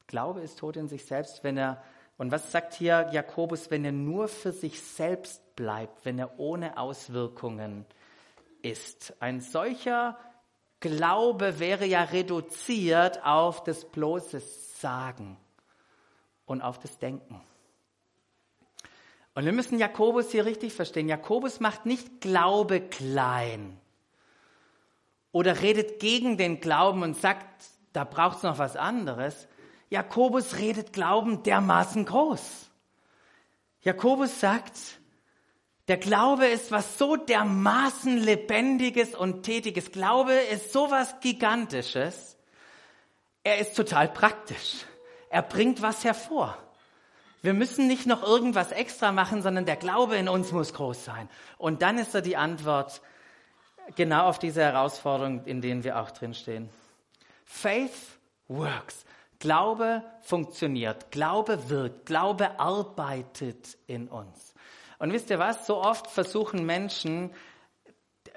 Glaube 0.07 0.41
ist 0.41 0.59
tot 0.59 0.75
in 0.75 0.89
sich 0.89 1.05
selbst, 1.05 1.43
wenn 1.43 1.57
er, 1.57 1.81
und 2.17 2.31
was 2.31 2.51
sagt 2.51 2.73
hier 2.73 3.09
Jakobus, 3.13 3.71
wenn 3.71 3.85
er 3.85 3.93
nur 3.93 4.27
für 4.27 4.51
sich 4.51 4.81
selbst 4.81 5.55
bleibt, 5.55 6.03
wenn 6.05 6.19
er 6.19 6.37
ohne 6.37 6.77
Auswirkungen 6.77 7.85
ist. 8.63 9.13
Ein 9.19 9.41
solcher 9.41 10.17
Glaube 10.79 11.59
wäre 11.59 11.85
ja 11.85 12.03
reduziert 12.03 13.23
auf 13.23 13.63
das 13.63 13.85
bloße 13.85 14.41
Sagen 14.79 15.37
und 16.45 16.61
auf 16.61 16.79
das 16.79 16.97
Denken. 16.97 17.39
Und 19.35 19.45
wir 19.45 19.53
müssen 19.53 19.79
Jakobus 19.79 20.31
hier 20.31 20.45
richtig 20.45 20.73
verstehen. 20.73 21.09
Jakobus 21.09 21.59
macht 21.59 21.85
nicht 21.85 22.21
Glaube 22.21 22.81
klein 22.81 23.79
oder 25.31 25.61
redet 25.61 25.99
gegen 25.99 26.37
den 26.37 26.59
Glauben 26.59 27.01
und 27.01 27.17
sagt, 27.17 27.65
da 27.93 28.03
braucht 28.03 28.37
es 28.37 28.43
noch 28.43 28.59
was 28.59 28.75
anderes. 28.75 29.47
Jakobus 29.89 30.57
redet 30.57 30.93
Glauben 30.93 31.43
dermaßen 31.43 32.05
groß. 32.05 32.69
Jakobus 33.81 34.39
sagt, 34.39 34.99
der 35.87 35.97
Glaube 35.97 36.47
ist 36.47 36.71
was 36.71 36.97
so 36.97 37.17
dermaßen 37.17 38.17
lebendiges 38.17 39.15
und 39.15 39.43
tätiges. 39.43 39.91
Glaube 39.91 40.33
ist 40.33 40.71
so 40.71 40.89
was 40.89 41.19
gigantisches. 41.19 42.37
Er 43.43 43.57
ist 43.57 43.75
total 43.75 44.07
praktisch. 44.07 44.85
Er 45.29 45.41
bringt 45.41 45.81
was 45.81 46.05
hervor. 46.05 46.57
Wir 47.41 47.53
müssen 47.53 47.87
nicht 47.87 48.05
noch 48.05 48.23
irgendwas 48.23 48.71
extra 48.71 49.11
machen, 49.11 49.41
sondern 49.41 49.65
der 49.65 49.75
Glaube 49.75 50.15
in 50.15 50.29
uns 50.29 50.53
muss 50.53 50.73
groß 50.73 51.03
sein. 51.03 51.29
Und 51.57 51.81
dann 51.81 51.97
ist 51.97 52.15
da 52.15 52.21
die 52.21 52.37
Antwort 52.37 53.01
genau 53.97 54.27
auf 54.27 54.39
diese 54.39 54.61
Herausforderung, 54.61 55.43
in 55.43 55.59
denen 55.59 55.83
wir 55.83 55.99
auch 55.99 56.11
drinstehen. 56.11 56.69
Faith 57.43 57.91
works. 58.47 59.03
Glaube 59.39 60.03
funktioniert. 60.21 61.11
Glaube 61.11 61.69
wirkt. 61.69 62.05
Glaube 62.05 62.57
arbeitet 62.57 63.77
in 63.87 64.07
uns. 64.07 64.52
Und 65.03 65.11
wisst 65.11 65.29
ihr 65.31 65.37
was? 65.37 65.67
So 65.67 65.81
oft 65.81 66.07
versuchen 66.07 66.65
Menschen 66.65 67.33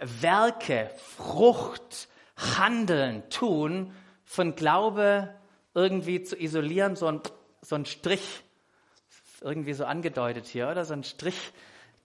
Werke, 0.00 0.90
Frucht, 0.96 2.08
Handeln, 2.37 3.23
Tun 3.30 3.94
von 4.25 4.56
Glaube 4.56 5.32
irgendwie 5.75 6.25
zu 6.25 6.37
isolieren, 6.37 6.96
so 6.96 7.06
ein, 7.06 7.20
so 7.62 7.76
ein 7.76 7.87
Strich 7.87 8.42
irgendwie 9.42 9.75
so 9.75 9.85
angedeutet 9.85 10.46
hier, 10.46 10.68
oder? 10.68 10.85
So 10.85 10.94
einen 10.94 11.04
Strich 11.04 11.38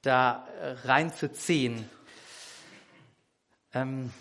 da 0.03 0.48
äh, 0.62 0.88
reinzuziehen. 0.88 1.89
Ähm, 3.74 4.13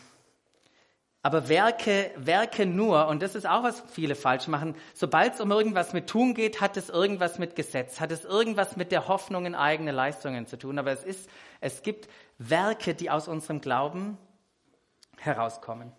aber 1.23 1.51
Werke, 1.51 2.11
Werke 2.17 2.65
nur, 2.65 3.09
und 3.09 3.21
das 3.21 3.35
ist 3.35 3.47
auch, 3.47 3.63
was 3.63 3.83
viele 3.93 4.15
falsch 4.15 4.49
machen, 4.49 4.75
sobald 4.95 5.35
es 5.35 5.41
um 5.41 5.51
irgendwas 5.51 5.93
mit 5.93 6.09
Tun 6.09 6.33
geht, 6.33 6.63
hat 6.63 6.79
es 6.79 6.89
irgendwas 6.89 7.39
mit 7.39 7.57
Gesetz, 7.57 8.01
hat 8.01 8.11
es 8.11 8.25
irgendwas 8.25 8.77
mit 8.77 8.91
der 8.91 9.07
Hoffnung 9.07 9.45
in 9.45 9.55
eigene 9.55 9.93
Leistungen 9.93 10.47
zu 10.47 10.57
tun. 10.57 10.79
Aber 10.79 10.93
es 10.93 11.05
ist, 11.05 11.29
es 11.61 11.83
gibt 11.83 12.09
Werke, 12.39 12.95
die 12.95 13.11
aus 13.11 13.29
unserem 13.29 13.61
Glauben 13.61 14.17
herauskommen. 15.19 15.93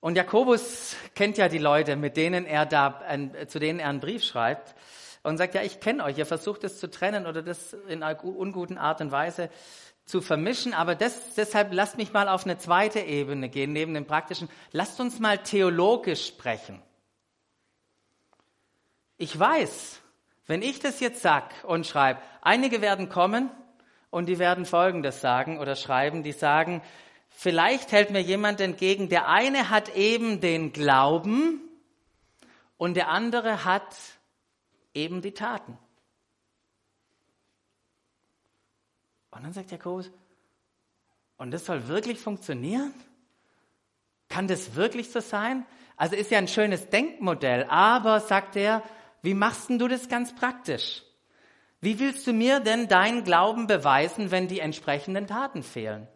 Und 0.00 0.16
Jakobus 0.16 0.96
kennt 1.14 1.38
ja 1.38 1.48
die 1.48 1.58
Leute, 1.58 1.96
mit 1.96 2.18
denen 2.18 2.44
er 2.44 2.66
da, 2.66 3.00
zu 3.48 3.58
denen 3.58 3.80
er 3.80 3.88
einen 3.88 4.00
Brief 4.00 4.22
schreibt 4.22 4.74
und 5.22 5.36
sagt, 5.36 5.54
ja, 5.54 5.62
ich 5.62 5.80
kenne 5.80 6.04
euch, 6.04 6.18
ihr 6.18 6.26
versucht 6.26 6.64
es 6.64 6.78
zu 6.78 6.90
trennen 6.90 7.26
oder 7.26 7.42
das 7.42 7.74
in 7.88 8.02
einer 8.02 8.22
unguten 8.24 8.78
Art 8.78 9.00
und 9.00 9.12
Weise 9.12 9.50
zu 10.04 10.20
vermischen, 10.20 10.74
aber 10.74 10.94
das, 10.94 11.34
deshalb 11.34 11.72
lasst 11.72 11.96
mich 11.96 12.12
mal 12.12 12.28
auf 12.28 12.44
eine 12.44 12.58
zweite 12.58 13.00
Ebene 13.00 13.48
gehen, 13.48 13.72
neben 13.72 13.94
dem 13.94 14.06
praktischen. 14.06 14.48
Lasst 14.72 15.00
uns 15.00 15.20
mal 15.20 15.38
theologisch 15.38 16.26
sprechen. 16.26 16.82
Ich 19.16 19.38
weiß, 19.38 20.00
wenn 20.46 20.62
ich 20.62 20.80
das 20.80 20.98
jetzt 21.00 21.22
sag 21.22 21.52
und 21.64 21.86
schreibe, 21.86 22.20
einige 22.40 22.80
werden 22.80 23.08
kommen 23.08 23.50
und 24.10 24.26
die 24.26 24.38
werden 24.38 24.66
Folgendes 24.66 25.20
sagen 25.20 25.58
oder 25.58 25.76
schreiben, 25.76 26.22
die 26.22 26.32
sagen, 26.32 26.82
vielleicht 27.28 27.92
hält 27.92 28.10
mir 28.10 28.20
jemand 28.22 28.60
entgegen, 28.60 29.08
der 29.08 29.28
eine 29.28 29.70
hat 29.70 29.94
eben 29.94 30.40
den 30.40 30.72
Glauben 30.72 31.60
und 32.76 32.94
der 32.94 33.08
andere 33.10 33.64
hat 33.64 33.94
eben 34.94 35.22
die 35.22 35.34
Taten. 35.34 35.78
Und 39.40 39.44
dann 39.44 39.52
sagt 39.54 39.70
Jakobus, 39.70 40.10
und 41.38 41.50
das 41.50 41.64
soll 41.64 41.88
wirklich 41.88 42.20
funktionieren? 42.20 42.92
Kann 44.28 44.46
das 44.48 44.74
wirklich 44.74 45.10
so 45.10 45.20
sein? 45.20 45.64
Also 45.96 46.14
ist 46.14 46.30
ja 46.30 46.36
ein 46.36 46.46
schönes 46.46 46.90
Denkmodell, 46.90 47.64
aber 47.70 48.20
sagt 48.20 48.54
er, 48.56 48.82
wie 49.22 49.32
machst 49.32 49.70
denn 49.70 49.78
du 49.78 49.88
das 49.88 50.10
ganz 50.10 50.34
praktisch? 50.34 51.02
Wie 51.80 51.98
willst 51.98 52.26
du 52.26 52.34
mir 52.34 52.60
denn 52.60 52.86
deinen 52.86 53.24
Glauben 53.24 53.66
beweisen, 53.66 54.30
wenn 54.30 54.46
die 54.46 54.60
entsprechenden 54.60 55.26
Taten 55.26 55.62
fehlen? 55.62 56.06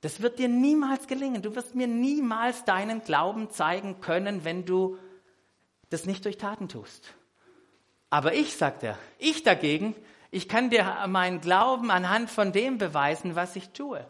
Das 0.00 0.22
wird 0.22 0.38
dir 0.38 0.48
niemals 0.48 1.08
gelingen. 1.08 1.42
Du 1.42 1.56
wirst 1.56 1.74
mir 1.74 1.88
niemals 1.88 2.64
deinen 2.64 3.02
Glauben 3.02 3.50
zeigen 3.50 4.00
können, 4.00 4.44
wenn 4.44 4.64
du 4.64 4.96
das 5.90 6.06
nicht 6.06 6.24
durch 6.24 6.36
Taten 6.36 6.68
tust. 6.68 7.14
Aber 8.10 8.34
ich, 8.34 8.56
sagt 8.56 8.84
er, 8.84 8.96
ich 9.18 9.42
dagegen, 9.42 9.96
ich 10.30 10.48
kann 10.48 10.70
dir 10.70 11.06
meinen 11.06 11.40
Glauben 11.40 11.90
anhand 11.90 12.30
von 12.30 12.52
dem 12.52 12.78
beweisen, 12.78 13.34
was 13.34 13.56
ich 13.56 13.70
tue. 13.70 14.06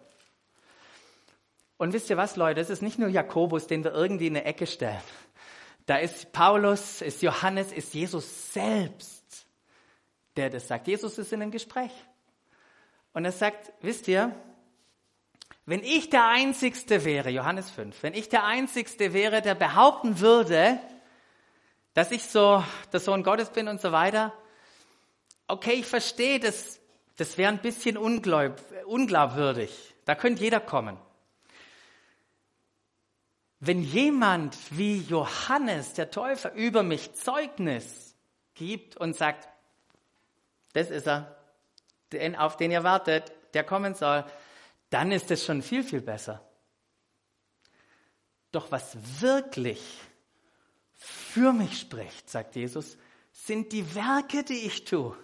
Und 1.77 1.93
wisst 1.93 2.11
ihr 2.11 2.17
was, 2.17 2.37
Leute, 2.37 2.61
es 2.61 2.71
ist 2.71 2.83
nicht 2.83 2.99
nur 2.99 3.09
Jakobus, 3.09 3.69
den 3.69 3.85
wir 3.85 3.93
irgendwie 3.93 4.27
in 4.27 4.37
eine 4.37 4.45
Ecke 4.45 4.67
stellen. 4.67 5.01
Da 5.87 5.97
ist 5.97 6.33
Paulus, 6.33 7.01
ist 7.03 7.23
Johannes, 7.23 7.73
ist 7.73 7.95
Jesus 7.95 8.53
selbst, 8.53 9.47
der 10.37 10.51
das 10.51 10.69
sagt. 10.69 10.89
Jesus 10.89 11.17
ist 11.19 11.33
in 11.33 11.41
einem 11.41 11.53
Gespräch. 11.53 11.93
Und 13.13 13.25
er 13.25 13.33
sagt, 13.33 13.73
wisst 13.81 14.09
ihr, 14.09 14.35
wenn 15.67 15.83
ich 15.83 16.11
der 16.11 16.27
Einzigste 16.27 17.05
wäre, 17.05 17.31
Johannes 17.31 17.71
5, 17.71 18.03
wenn 18.03 18.15
ich 18.15 18.29
der 18.29 18.45
Einzigste 18.45 19.13
wäre, 19.13 19.41
der 19.41 19.55
behaupten 19.55 20.19
würde, 20.19 20.81
dass 21.95 22.11
ich 22.11 22.25
so 22.25 22.65
der 22.93 23.01
Sohn 23.01 23.23
Gottes 23.23 23.51
bin 23.51 23.69
und 23.69 23.81
so 23.81 23.93
weiter, 23.93 24.33
okay, 25.49 25.75
ich 25.75 25.87
verstehe, 25.87 26.39
das, 26.39 26.79
das 27.17 27.37
wäre 27.37 27.51
ein 27.51 27.61
bisschen 27.61 27.97
unglaub, 27.97 28.63
unglaubwürdig. 28.87 29.95
Da 30.05 30.15
könnte 30.15 30.43
jeder 30.43 30.61
kommen. 30.61 30.97
Wenn 33.61 33.83
jemand 33.83 34.57
wie 34.71 34.99
Johannes, 35.01 35.95
der 35.95 36.11
Täufer, 36.11 36.53
über 36.55 36.85
mich 36.85 37.15
Zeugnis 37.15 38.15
gibt 38.55 38.97
und 38.97 39.17
sagt, 39.17 39.49
das 40.75 40.91
ist 40.91 41.09
er, 41.09 41.37
den, 42.13 42.37
auf 42.37 42.57
den 42.57 42.71
ihr 42.71 42.85
wartet, 42.85 43.33
der 43.55 43.65
kommen 43.65 43.95
soll, 43.95 44.25
dann 44.91 45.11
ist 45.11 45.31
es 45.31 45.45
schon 45.45 45.63
viel, 45.63 45.83
viel 45.83 46.01
besser. 46.01 46.45
Doch 48.53 48.71
was 48.71 48.97
wirklich 49.21 49.83
für 50.95 51.53
mich 51.53 51.81
spricht, 51.81 52.31
sagt 52.31 52.57
Jesus, 52.57 52.97
sind 53.33 53.73
die 53.73 53.95
Werke, 53.95 54.45
die 54.45 54.67
ich 54.67 54.85
tue. 54.85 55.17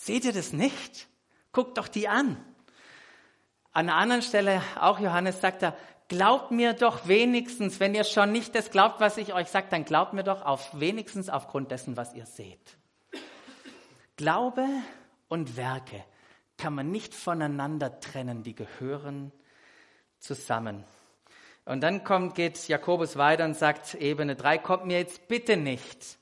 Seht 0.00 0.24
ihr 0.24 0.32
das 0.32 0.54
nicht? 0.54 1.08
Guckt 1.52 1.76
doch 1.76 1.86
die 1.86 2.08
an. 2.08 2.42
An 3.70 3.90
einer 3.90 3.96
anderen 3.96 4.22
Stelle, 4.22 4.62
auch 4.80 4.98
Johannes 4.98 5.42
sagt 5.42 5.62
er, 5.62 5.76
glaubt 6.08 6.52
mir 6.52 6.72
doch 6.72 7.06
wenigstens, 7.06 7.80
wenn 7.80 7.94
ihr 7.94 8.04
schon 8.04 8.32
nicht 8.32 8.54
das 8.54 8.70
glaubt, 8.70 8.98
was 9.00 9.18
ich 9.18 9.34
euch 9.34 9.48
sage, 9.48 9.66
dann 9.68 9.84
glaubt 9.84 10.14
mir 10.14 10.24
doch 10.24 10.40
auf 10.40 10.80
wenigstens 10.80 11.28
aufgrund 11.28 11.70
dessen, 11.70 11.98
was 11.98 12.14
ihr 12.14 12.24
seht. 12.24 12.78
Glaube 14.16 14.66
und 15.28 15.58
Werke 15.58 16.02
kann 16.56 16.74
man 16.74 16.90
nicht 16.90 17.12
voneinander 17.12 18.00
trennen, 18.00 18.42
die 18.42 18.54
gehören 18.54 19.32
zusammen. 20.18 20.82
Und 21.66 21.82
dann 21.82 22.04
kommt, 22.04 22.34
geht 22.36 22.68
Jakobus 22.68 23.18
weiter 23.18 23.44
und 23.44 23.54
sagt, 23.54 23.96
Ebene 23.96 24.34
3, 24.34 24.56
kommt 24.56 24.86
mir 24.86 24.98
jetzt 24.98 25.28
bitte 25.28 25.58
nicht 25.58 26.16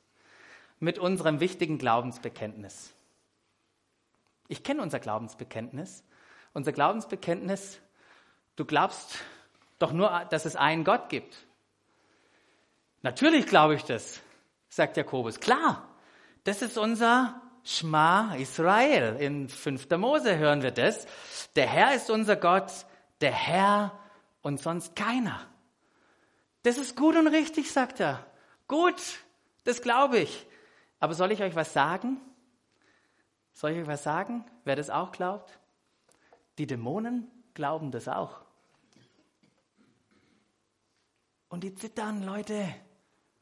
mit 0.80 0.98
unserem 0.98 1.38
wichtigen 1.38 1.78
Glaubensbekenntnis. 1.78 2.92
Ich 4.48 4.62
kenne 4.64 4.82
unser 4.82 4.98
Glaubensbekenntnis. 4.98 6.02
Unser 6.54 6.72
Glaubensbekenntnis, 6.72 7.80
du 8.56 8.64
glaubst 8.64 9.18
doch 9.78 9.92
nur, 9.92 10.26
dass 10.30 10.44
es 10.44 10.56
einen 10.56 10.82
Gott 10.82 11.08
gibt. 11.08 11.46
Natürlich 13.02 13.46
glaube 13.46 13.74
ich 13.74 13.84
das, 13.84 14.20
sagt 14.68 14.96
Jakobus. 14.96 15.38
Klar, 15.38 15.88
das 16.44 16.62
ist 16.62 16.78
unser 16.78 17.40
Schma 17.62 18.34
Israel. 18.36 19.16
In 19.20 19.48
5. 19.48 19.90
Mose 19.98 20.38
hören 20.38 20.62
wir 20.62 20.70
das. 20.70 21.06
Der 21.54 21.66
Herr 21.66 21.94
ist 21.94 22.10
unser 22.10 22.36
Gott, 22.36 22.72
der 23.20 23.32
Herr 23.32 23.98
und 24.42 24.60
sonst 24.60 24.96
keiner. 24.96 25.40
Das 26.62 26.78
ist 26.78 26.96
gut 26.96 27.16
und 27.16 27.28
richtig, 27.28 27.70
sagt 27.70 28.00
er. 28.00 28.26
Gut, 28.66 29.00
das 29.64 29.82
glaube 29.82 30.18
ich. 30.18 30.46
Aber 30.98 31.14
soll 31.14 31.30
ich 31.30 31.42
euch 31.42 31.54
was 31.54 31.72
sagen? 31.72 32.20
Soll 33.58 33.72
ich 33.72 33.78
euch 33.78 33.86
was 33.88 34.04
sagen, 34.04 34.44
wer 34.62 34.76
das 34.76 34.88
auch 34.88 35.10
glaubt? 35.10 35.58
Die 36.58 36.68
Dämonen 36.68 37.28
glauben 37.54 37.90
das 37.90 38.06
auch. 38.06 38.40
Und 41.48 41.64
die 41.64 41.74
zittern, 41.74 42.22
Leute, 42.22 42.72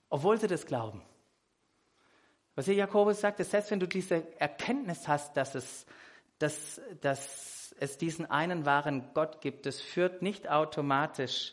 obwohl 0.08 0.40
sie 0.40 0.46
das 0.46 0.64
glauben. 0.64 1.02
Was 2.54 2.64
hier 2.64 2.76
Jakobus 2.76 3.20
sagt, 3.20 3.40
ist, 3.40 3.50
selbst 3.50 3.70
wenn 3.70 3.78
du 3.78 3.86
diese 3.86 4.40
Erkenntnis 4.40 5.06
hast, 5.06 5.36
dass 5.36 5.54
es, 5.54 5.84
dass, 6.38 6.80
dass 7.02 7.74
es 7.78 7.98
diesen 7.98 8.24
einen 8.24 8.64
wahren 8.64 9.10
Gott 9.12 9.42
gibt, 9.42 9.66
das 9.66 9.82
führt 9.82 10.22
nicht 10.22 10.48
automatisch 10.48 11.52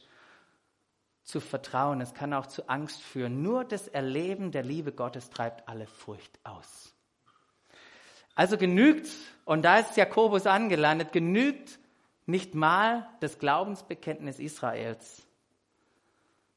zu 1.23 1.41
Vertrauen, 1.41 1.99
es 1.99 2.13
kann 2.13 2.33
auch 2.33 2.45
zu 2.45 2.69
Angst 2.69 3.01
führen. 3.01 3.41
Nur 3.41 3.65
das 3.65 3.89
Erleben 3.89 4.53
der 4.53 4.63
Liebe 4.63 4.93
Gottes 4.93 5.29
treibt 5.29 5.67
alle 5.67 5.85
Furcht 5.85 6.39
aus. 6.45 6.93
Also 8.35 8.57
genügt, 8.57 9.07
und 9.45 9.63
da 9.63 9.79
ist 9.79 9.97
Jakobus 9.97 10.47
angelandet, 10.47 11.11
genügt 11.11 11.79
nicht 12.25 12.55
mal 12.55 13.07
das 13.19 13.39
Glaubensbekenntnis 13.39 14.39
Israels 14.39 15.23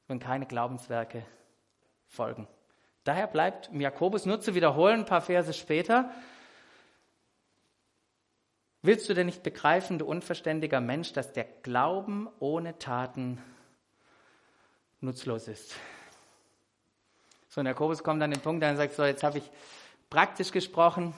wenn 0.09 0.21
keine 0.21 0.47
Glaubenswerke 0.47 1.25
folgen. 2.09 2.47
Daher 3.05 3.27
bleibt 3.27 3.69
im 3.73 3.81
Jakobus 3.81 4.27
nur 4.27 4.41
zu 4.41 4.55
wiederholen, 4.55 5.01
ein 5.01 5.07
paar 5.07 5.23
Verse 5.23 5.53
später, 5.53 6.11
Willst 8.83 9.09
du 9.09 9.15
denn 9.15 9.27
nicht 9.27 9.43
begreifen, 9.43 9.99
du 9.99 10.07
unverständiger 10.07 10.81
Mensch, 10.81 11.13
dass 11.13 11.33
der 11.33 11.43
Glauben 11.43 12.29
ohne 12.39 12.79
Taten 12.79 13.43
nutzlos 15.01 15.49
ist? 15.49 15.75
So, 17.49 17.63
und 17.63 17.67
Jakobus 17.67 18.05
kommt 18.05 18.23
an 18.23 18.31
den 18.31 18.41
Punkt, 18.41 18.63
dann 18.63 18.77
sagt 18.77 18.93
so, 18.93 19.05
jetzt 19.05 19.25
habe 19.25 19.39
ich 19.39 19.51
praktisch 20.09 20.53
gesprochen, 20.53 21.15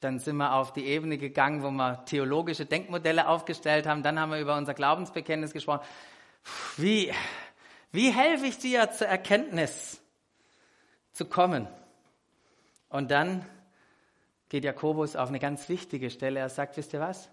dann 0.00 0.18
sind 0.18 0.36
wir 0.36 0.54
auf 0.54 0.72
die 0.72 0.86
Ebene 0.86 1.18
gegangen, 1.18 1.62
wo 1.62 1.70
wir 1.70 2.04
theologische 2.04 2.66
Denkmodelle 2.66 3.26
aufgestellt 3.26 3.86
haben, 3.86 4.02
dann 4.02 4.18
haben 4.20 4.30
wir 4.30 4.40
über 4.40 4.56
unser 4.56 4.74
Glaubensbekenntnis 4.74 5.52
gesprochen. 5.52 5.84
Wie, 6.76 7.12
wie 7.90 8.10
helfe 8.10 8.46
ich 8.46 8.58
dir 8.58 8.90
zur 8.92 9.08
Erkenntnis 9.08 10.00
zu 11.12 11.24
kommen? 11.24 11.66
Und 12.88 13.10
dann 13.10 13.44
geht 14.48 14.64
Jakobus 14.64 15.16
auf 15.16 15.28
eine 15.28 15.40
ganz 15.40 15.68
wichtige 15.68 16.10
Stelle. 16.10 16.40
Er 16.40 16.48
sagt, 16.48 16.76
wisst 16.76 16.92
ihr 16.92 17.00
was? 17.00 17.28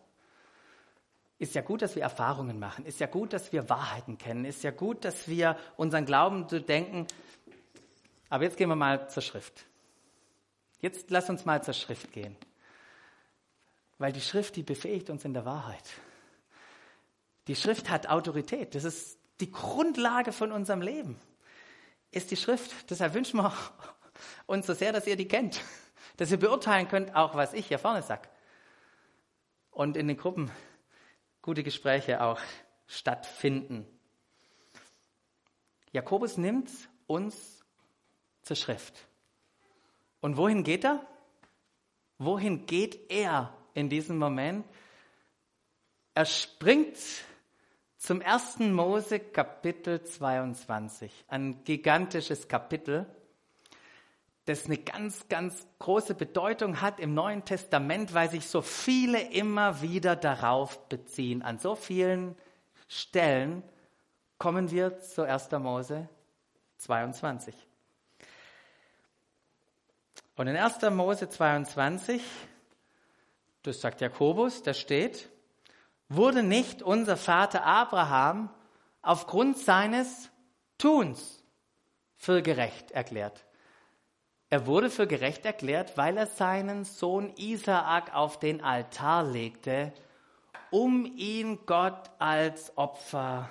Ist 1.37 1.53
ja 1.53 1.61
gut, 1.61 1.81
dass 1.81 1.95
wir 1.95 2.03
Erfahrungen 2.03 2.59
machen. 2.59 2.85
Ist 2.85 2.99
ja 2.99 3.07
gut, 3.07 3.33
dass 3.33 3.51
wir 3.51 3.69
Wahrheiten 3.69 4.17
kennen. 4.17 4.45
Ist 4.45 4.63
ja 4.63 4.71
gut, 4.71 5.05
dass 5.05 5.27
wir 5.27 5.57
unseren 5.75 6.05
Glauben 6.05 6.47
zu 6.47 6.61
denken. 6.61 7.07
Aber 8.29 8.43
jetzt 8.45 8.57
gehen 8.57 8.69
wir 8.69 8.75
mal 8.75 9.09
zur 9.09 9.21
Schrift. 9.21 9.65
Jetzt 10.79 11.09
lass 11.09 11.29
uns 11.29 11.45
mal 11.45 11.63
zur 11.63 11.73
Schrift 11.73 12.11
gehen. 12.11 12.35
Weil 13.97 14.11
die 14.11 14.21
Schrift, 14.21 14.55
die 14.55 14.63
befähigt 14.63 15.09
uns 15.09 15.25
in 15.25 15.33
der 15.33 15.45
Wahrheit. 15.45 15.83
Die 17.47 17.55
Schrift 17.55 17.89
hat 17.89 18.07
Autorität. 18.09 18.75
Das 18.75 18.83
ist 18.83 19.17
die 19.39 19.51
Grundlage 19.51 20.31
von 20.31 20.51
unserem 20.51 20.81
Leben 20.81 21.19
ist 22.15 22.31
die 22.31 22.37
Schrift. 22.37 22.89
Deshalb 22.89 23.13
wünschen 23.13 23.37
wir 23.37 23.53
uns 24.47 24.65
so 24.65 24.73
sehr, 24.73 24.93
dass 24.93 25.05
ihr 25.05 25.17
die 25.17 25.27
kennt, 25.27 25.61
dass 26.17 26.31
ihr 26.31 26.39
beurteilen 26.39 26.87
könnt, 26.87 27.13
auch 27.15 27.35
was 27.35 27.53
ich 27.53 27.67
hier 27.67 27.77
vorne 27.79 28.01
sage. 28.01 28.27
Und 29.69 29.97
in 29.97 30.07
den 30.07 30.17
Gruppen 30.17 30.49
gute 31.41 31.61
Gespräche 31.61 32.23
auch 32.23 32.39
stattfinden. 32.87 33.85
Jakobus 35.91 36.37
nimmt 36.37 36.71
uns 37.07 37.65
zur 38.41 38.55
Schrift. 38.55 39.07
Und 40.21 40.37
wohin 40.37 40.63
geht 40.63 40.85
er? 40.85 41.05
Wohin 42.17 42.65
geht 42.65 43.11
er 43.11 43.53
in 43.75 43.89
diesem 43.89 44.17
Moment? 44.17 44.65
Er 46.15 46.25
springt 46.25 46.97
zum 47.97 48.21
ersten 48.21 48.73
Mose 48.73 49.19
Kapitel 49.19 50.03
22, 50.03 51.25
ein 51.27 51.63
gigantisches 51.63 52.47
Kapitel, 52.47 53.05
das 54.45 54.65
eine 54.65 54.77
ganz, 54.77 55.27
ganz 55.27 55.65
große 55.79 56.13
Bedeutung 56.13 56.81
hat 56.81 56.99
im 56.99 57.13
Neuen 57.13 57.45
Testament, 57.45 58.13
weil 58.13 58.29
sich 58.29 58.47
so 58.47 58.61
viele 58.61 59.19
immer 59.31 59.81
wieder 59.81 60.15
darauf 60.15 60.87
beziehen. 60.87 61.41
An 61.41 61.57
so 61.57 61.75
vielen 61.75 62.35
Stellen 62.87 63.63
kommen 64.37 64.69
wir 64.69 64.99
zu 64.99 65.23
1. 65.23 65.51
Mose 65.53 66.07
22. 66.77 67.55
Und 70.35 70.47
in 70.47 70.55
1. 70.55 70.81
Mose 70.91 71.27
22, 71.27 72.21
das 73.67 73.81
sagt 73.81 74.01
Jakobus, 74.01 74.63
da 74.63 74.73
steht, 74.73 75.29
Wurde 76.07 76.43
nicht 76.43 76.83
unser 76.83 77.17
Vater 77.17 77.65
Abraham 77.65 78.49
aufgrund 79.01 79.57
seines 79.57 80.29
Tuns 80.77 81.43
für 82.15 82.41
gerecht 82.41 82.91
erklärt. 82.91 83.45
Er 84.51 84.67
wurde 84.67 84.91
für 84.91 85.07
gerecht 85.07 85.45
erklärt, 85.45 85.97
weil 85.97 86.15
er 86.17 86.27
seinen 86.27 86.85
Sohn 86.85 87.33
Isaak 87.37 88.13
auf 88.13 88.37
den 88.37 88.61
Altar 88.61 89.23
legte, 89.23 89.93
um 90.69 91.05
ihn 91.05 91.65
Gott 91.65 92.11
als 92.19 92.77
Opfer 92.77 93.49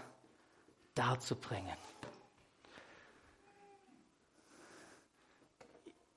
darzubringen. 0.94 1.76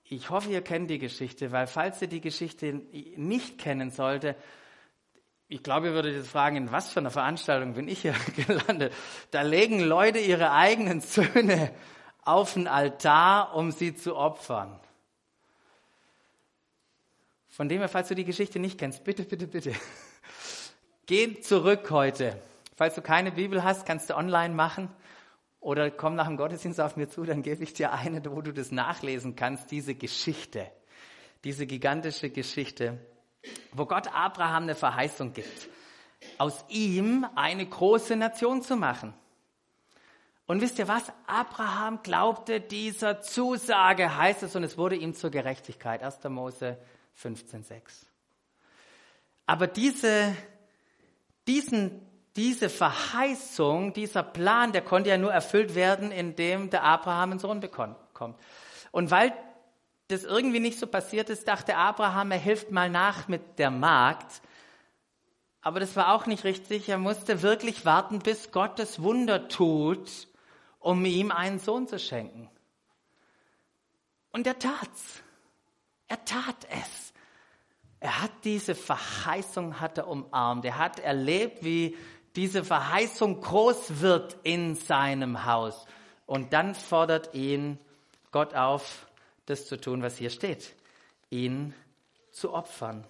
Ich 0.09 0.29
hoffe, 0.29 0.49
ihr 0.49 0.61
kennt 0.61 0.89
die 0.89 0.99
Geschichte, 0.99 1.51
weil 1.51 1.67
falls 1.67 2.01
ihr 2.01 2.07
die 2.07 2.21
Geschichte 2.21 2.81
nicht 3.17 3.57
kennen 3.57 3.91
sollte, 3.91 4.35
ich 5.49 5.63
glaube, 5.63 5.87
ihr 5.87 5.93
würdet 5.93 6.15
jetzt 6.15 6.29
fragen, 6.29 6.55
in 6.57 6.71
was 6.71 6.91
für 6.91 6.99
einer 6.99 7.11
Veranstaltung 7.11 7.73
bin 7.73 7.87
ich 7.87 8.01
hier 8.01 8.15
gelandet? 8.47 8.93
Da 9.31 9.41
legen 9.41 9.79
Leute 9.79 10.19
ihre 10.19 10.51
eigenen 10.51 11.01
Söhne 11.01 11.71
auf 12.23 12.53
den 12.53 12.67
Altar, 12.67 13.55
um 13.55 13.71
sie 13.71 13.95
zu 13.95 14.15
opfern. 14.15 14.79
Von 17.47 17.69
dem 17.69 17.79
her, 17.79 17.89
falls 17.89 18.09
du 18.09 18.15
die 18.15 18.25
Geschichte 18.25 18.59
nicht 18.59 18.77
kennst, 18.77 19.03
bitte, 19.03 19.23
bitte, 19.23 19.47
bitte, 19.47 19.73
geh 21.05 21.39
zurück 21.41 21.89
heute. 21.91 22.41
Falls 22.75 22.95
du 22.95 23.01
keine 23.01 23.31
Bibel 23.31 23.63
hast, 23.63 23.85
kannst 23.85 24.09
du 24.09 24.15
online 24.15 24.53
machen 24.53 24.89
oder 25.59 25.91
komm 25.91 26.15
nach 26.15 26.27
dem 26.27 26.37
Gottesdienst 26.37 26.79
auf 26.79 26.95
mir 26.95 27.09
zu, 27.09 27.23
dann 27.23 27.41
gebe 27.41 27.63
ich 27.63 27.73
dir 27.73 27.91
eine, 27.91 28.23
wo 28.25 28.41
du 28.41 28.53
das 28.53 28.71
nachlesen 28.71 29.35
kannst, 29.35 29.71
diese 29.71 29.95
Geschichte, 29.95 30.71
diese 31.43 31.65
gigantische 31.65 32.29
Geschichte, 32.29 32.99
wo 33.71 33.85
Gott 33.85 34.13
Abraham 34.13 34.63
eine 34.63 34.75
Verheißung 34.75 35.33
gibt, 35.33 35.69
aus 36.37 36.65
ihm 36.69 37.25
eine 37.35 37.65
große 37.65 38.15
Nation 38.15 38.61
zu 38.61 38.75
machen. 38.75 39.13
Und 40.45 40.61
wisst 40.61 40.79
ihr 40.79 40.87
was? 40.87 41.11
Abraham 41.25 42.01
glaubte 42.03 42.61
dieser 42.61 43.21
Zusage, 43.21 44.15
heißt 44.15 44.43
es, 44.43 44.55
und 44.55 44.63
es 44.63 44.77
wurde 44.77 44.95
ihm 44.95 45.13
zur 45.13 45.29
Gerechtigkeit. 45.29 46.01
1. 46.01 46.23
Mose 46.29 46.77
15,6. 47.21 48.05
Aber 49.45 49.67
diese, 49.67 50.33
diesen 51.47 52.06
diese 52.38 52.69
Verheißung, 52.69 53.93
dieser 53.93 54.23
Plan, 54.23 54.71
der 54.71 54.84
konnte 54.84 55.10
ja 55.10 55.17
nur 55.17 55.34
erfüllt 55.34 55.73
werden, 55.73 56.12
indem 56.12 56.69
der 56.69 56.84
Abraham 56.84 57.32
einen 57.32 57.39
Sohn 57.39 57.60
bekommt. 57.60 57.97
Und 58.91 59.12
weil 59.12 59.34
das 60.08 60.23
irgendwie 60.23 60.60
nicht 60.60 60.80
so 60.80 60.88
passiert 60.88 61.30
ist, 61.30 61.47
dachte 61.47 61.76
Abraham, 61.76 62.32
er 62.32 62.38
hilft 62.38 62.71
mal 62.71 62.89
nach 62.89 63.28
mit 63.28 63.60
der 63.60 63.71
Magd. 63.71 64.41
Aber 65.62 65.80
das 65.80 65.95
war 65.95 66.13
auch 66.13 66.28
nicht 66.28 66.43
richtig. 66.43 66.88
Er 66.88 67.00
musste 67.00 67.41
wirklich 67.41 67.84
warten, 67.86 68.19
bis 68.19 68.52
Gott 68.52 68.80
das 68.80 69.02
Wunder 69.02 69.50
tut, 69.50 70.28
um 70.80 71.04
ihm 71.04 71.32
einen 71.32 71.60
Sohn 71.60 71.88
zu 71.88 72.00
schenken. 72.00 72.50
Und 74.32 74.47
er 74.47 74.60
tat's. 74.60 75.23
Er 76.08 76.23
tat 76.23 76.67
es. 76.69 77.13
Er 78.00 78.21
hat 78.21 78.32
diese 78.43 78.76
Verheißung 78.76 79.80
hat 79.80 79.97
er 79.97 80.08
umarmt. 80.08 80.63
Er 80.63 80.78
hat 80.78 81.00
erlebt, 81.00 81.63
wie 81.63 81.97
diese 82.38 82.63
Verheißung 82.63 83.41
groß 83.41 84.00
wird 84.00 84.38
in 84.43 84.76
seinem 84.76 85.45
Haus. 85.45 85.88
Und 86.28 86.54
dann 86.54 86.76
fordert 86.76 87.34
ihn 87.34 87.80
Gott 88.32 88.54
auf, 88.54 89.08
das 89.47 89.65
zu 89.65 89.82
tun, 89.82 90.04
was 90.04 90.17
hier 90.17 90.30
steht, 90.30 90.76
ihn 91.32 91.73
zu 92.32 92.54
opfern. 92.54 93.04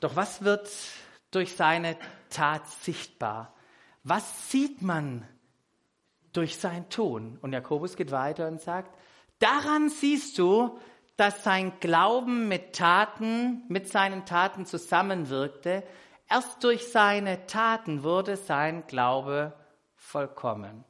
Doch 0.00 0.14
was 0.14 0.44
wird 0.44 0.70
durch 1.32 1.56
seine 1.56 1.96
Tat 2.30 2.68
sichtbar? 2.68 3.52
Was 4.04 4.52
sieht 4.52 4.82
man 4.82 5.26
durch 6.32 6.56
sein 6.56 6.88
Tun? 6.88 7.38
Und 7.42 7.52
Jakobus 7.52 7.96
geht 7.96 8.12
weiter 8.12 8.46
und 8.46 8.60
sagt, 8.60 8.96
daran 9.40 9.88
siehst 9.88 10.38
du, 10.38 10.78
dass 11.16 11.44
sein 11.44 11.72
Glauben 11.80 12.48
mit 12.48 12.74
Taten, 12.74 13.62
mit 13.68 13.88
seinen 13.88 14.26
Taten 14.26 14.66
zusammenwirkte. 14.66 15.82
Erst 16.28 16.62
durch 16.62 16.88
seine 16.88 17.46
Taten 17.46 18.02
wurde 18.02 18.36
sein 18.36 18.86
Glaube 18.86 19.54
vollkommen. 19.94 20.84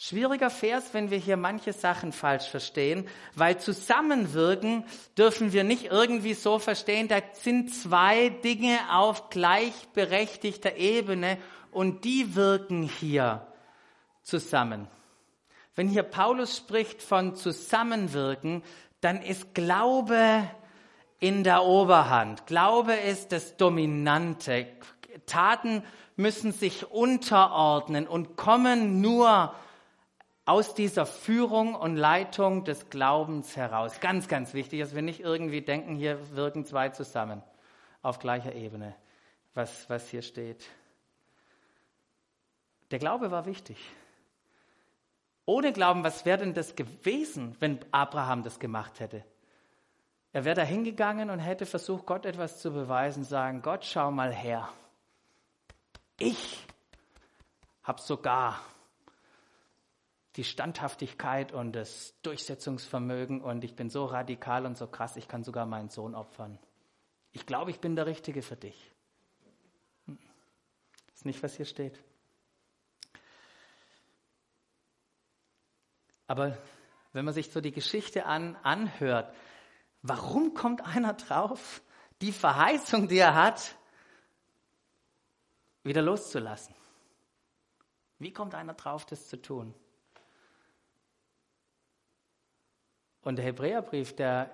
Schwieriger 0.00 0.50
Vers, 0.50 0.94
wenn 0.94 1.10
wir 1.10 1.18
hier 1.18 1.36
manche 1.36 1.72
Sachen 1.72 2.12
falsch 2.12 2.48
verstehen, 2.48 3.08
weil 3.34 3.58
zusammenwirken 3.58 4.84
dürfen 5.16 5.52
wir 5.52 5.64
nicht 5.64 5.86
irgendwie 5.86 6.34
so 6.34 6.60
verstehen, 6.60 7.08
da 7.08 7.16
sind 7.32 7.74
zwei 7.74 8.28
Dinge 8.28 8.78
auf 8.92 9.28
gleichberechtigter 9.30 10.76
Ebene 10.76 11.36
und 11.72 12.04
die 12.04 12.36
wirken 12.36 12.82
hier 12.84 13.44
zusammen. 14.22 14.86
Wenn 15.74 15.88
hier 15.88 16.04
Paulus 16.04 16.56
spricht 16.56 17.02
von 17.02 17.34
Zusammenwirken, 17.34 18.62
dann 19.00 19.22
ist 19.22 19.54
Glaube 19.54 20.48
in 21.20 21.44
der 21.44 21.64
Oberhand. 21.64 22.46
Glaube 22.46 22.94
ist 22.94 23.32
das 23.32 23.56
Dominante. 23.56 24.66
Taten 25.26 25.82
müssen 26.16 26.52
sich 26.52 26.90
unterordnen 26.90 28.06
und 28.06 28.36
kommen 28.36 29.00
nur 29.00 29.54
aus 30.44 30.74
dieser 30.74 31.04
Führung 31.06 31.74
und 31.74 31.96
Leitung 31.96 32.64
des 32.64 32.88
Glaubens 32.88 33.56
heraus. 33.56 34.00
Ganz, 34.00 34.28
ganz 34.28 34.54
wichtig, 34.54 34.80
dass 34.80 34.94
wir 34.94 35.02
nicht 35.02 35.20
irgendwie 35.20 35.60
denken, 35.60 35.94
hier 35.94 36.18
wirken 36.34 36.64
zwei 36.64 36.88
zusammen 36.88 37.42
auf 38.02 38.18
gleicher 38.18 38.54
Ebene, 38.54 38.94
was, 39.54 39.88
was 39.90 40.08
hier 40.08 40.22
steht. 40.22 40.64
Der 42.90 42.98
Glaube 42.98 43.30
war 43.30 43.44
wichtig. 43.44 43.76
Ohne 45.48 45.72
Glauben, 45.72 46.04
was 46.04 46.26
wäre 46.26 46.36
denn 46.36 46.52
das 46.52 46.76
gewesen, 46.76 47.56
wenn 47.58 47.80
Abraham 47.90 48.42
das 48.42 48.58
gemacht 48.58 49.00
hätte? 49.00 49.24
Er 50.30 50.44
wäre 50.44 50.56
da 50.56 50.62
hingegangen 50.62 51.30
und 51.30 51.38
hätte 51.38 51.64
versucht, 51.64 52.04
Gott 52.04 52.26
etwas 52.26 52.60
zu 52.60 52.70
beweisen, 52.70 53.24
sagen, 53.24 53.62
Gott, 53.62 53.86
schau 53.86 54.10
mal 54.10 54.30
her. 54.30 54.68
Ich 56.18 56.66
habe 57.82 57.98
sogar 58.02 58.60
die 60.36 60.44
Standhaftigkeit 60.44 61.52
und 61.52 61.72
das 61.72 62.12
Durchsetzungsvermögen 62.20 63.40
und 63.40 63.64
ich 63.64 63.74
bin 63.74 63.88
so 63.88 64.04
radikal 64.04 64.66
und 64.66 64.76
so 64.76 64.86
krass, 64.86 65.16
ich 65.16 65.28
kann 65.28 65.44
sogar 65.44 65.64
meinen 65.64 65.88
Sohn 65.88 66.14
opfern. 66.14 66.58
Ich 67.32 67.46
glaube, 67.46 67.70
ich 67.70 67.80
bin 67.80 67.96
der 67.96 68.04
Richtige 68.04 68.42
für 68.42 68.56
dich. 68.56 68.92
Das 70.04 70.14
hm. 70.14 70.18
ist 71.14 71.24
nicht, 71.24 71.42
was 71.42 71.56
hier 71.56 71.64
steht. 71.64 71.98
Aber 76.28 76.56
wenn 77.12 77.24
man 77.24 77.34
sich 77.34 77.50
so 77.50 77.60
die 77.60 77.72
Geschichte 77.72 78.26
an, 78.26 78.54
anhört, 78.62 79.34
warum 80.02 80.54
kommt 80.54 80.86
einer 80.86 81.14
drauf, 81.14 81.82
die 82.20 82.32
Verheißung, 82.32 83.08
die 83.08 83.18
er 83.18 83.34
hat, 83.34 83.74
wieder 85.82 86.02
loszulassen? 86.02 86.74
Wie 88.18 88.32
kommt 88.32 88.54
einer 88.54 88.74
drauf, 88.74 89.06
das 89.06 89.26
zu 89.28 89.40
tun? 89.40 89.74
Und 93.22 93.36
der 93.36 93.44
Hebräerbrief, 93.46 94.14
der 94.14 94.50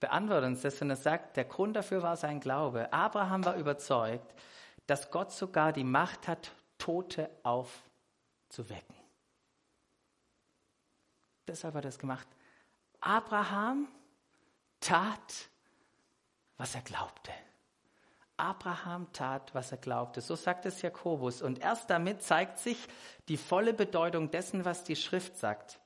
beantwortet 0.00 0.48
uns 0.48 0.62
das, 0.62 0.82
und 0.82 0.90
er 0.90 0.96
sagt, 0.96 1.36
der 1.36 1.44
Grund 1.44 1.76
dafür 1.76 2.02
war 2.02 2.16
sein 2.16 2.40
Glaube. 2.40 2.92
Abraham 2.92 3.44
war 3.44 3.54
überzeugt, 3.54 4.34
dass 4.86 5.10
Gott 5.10 5.30
sogar 5.30 5.72
die 5.72 5.84
Macht 5.84 6.26
hat, 6.26 6.52
Tote 6.78 7.30
aufzuwecken. 7.44 9.01
Deshalb 11.46 11.74
hat 11.74 11.84
er 11.84 11.88
es 11.88 11.98
gemacht. 11.98 12.26
Abraham 13.00 13.88
tat, 14.80 15.48
was 16.56 16.74
er 16.74 16.82
glaubte. 16.82 17.32
Abraham 18.36 19.12
tat, 19.12 19.54
was 19.54 19.72
er 19.72 19.78
glaubte. 19.78 20.20
So 20.20 20.34
sagt 20.34 20.66
es 20.66 20.82
Jakobus. 20.82 21.42
Und 21.42 21.60
erst 21.60 21.90
damit 21.90 22.22
zeigt 22.22 22.58
sich 22.58 22.88
die 23.28 23.36
volle 23.36 23.74
Bedeutung 23.74 24.30
dessen, 24.30 24.64
was 24.64 24.84
die 24.84 24.96
Schrift 24.96 25.36
sagt. 25.36 25.80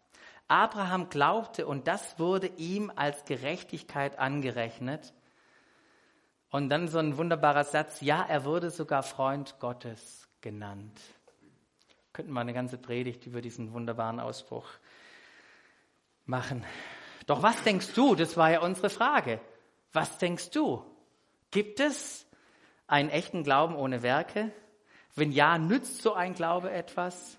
Abraham 0.49 1.09
glaubte 1.09 1.66
und 1.66 1.88
das 1.88 2.19
wurde 2.19 2.47
ihm 2.47 2.92
als 2.95 3.25
Gerechtigkeit 3.25 4.19
angerechnet. 4.19 5.12
Und 6.51 6.69
dann 6.69 6.88
so 6.88 6.99
ein 6.99 7.16
wunderbarer 7.16 7.64
Satz, 7.64 8.01
ja, 8.01 8.25
er 8.27 8.45
wurde 8.45 8.71
sogar 8.71 9.03
Freund 9.03 9.59
Gottes 9.59 10.29
genannt. 10.40 11.01
Könnten 12.12 12.33
wir 12.33 12.40
eine 12.40 12.55
ganze 12.55 12.79
Predigt 12.79 13.27
über 13.27 13.42
diesen 13.42 13.73
wunderbaren 13.73 14.21
Ausspruch 14.21 14.69
machen. 16.26 16.64
Doch 17.26 17.42
was 17.42 17.62
denkst 17.62 17.94
du? 17.94 18.14
Das 18.14 18.36
war 18.36 18.50
ja 18.50 18.60
unsere 18.60 18.90
Frage. 18.90 19.40
Was 19.92 20.18
denkst 20.18 20.50
du? 20.50 20.84
Gibt 21.50 21.80
es 21.80 22.26
einen 22.86 23.08
echten 23.08 23.42
Glauben 23.42 23.74
ohne 23.74 24.02
Werke? 24.02 24.52
Wenn 25.14 25.32
ja, 25.32 25.58
nützt 25.58 26.02
so 26.02 26.12
ein 26.12 26.34
Glaube 26.34 26.70
etwas? 26.70 27.38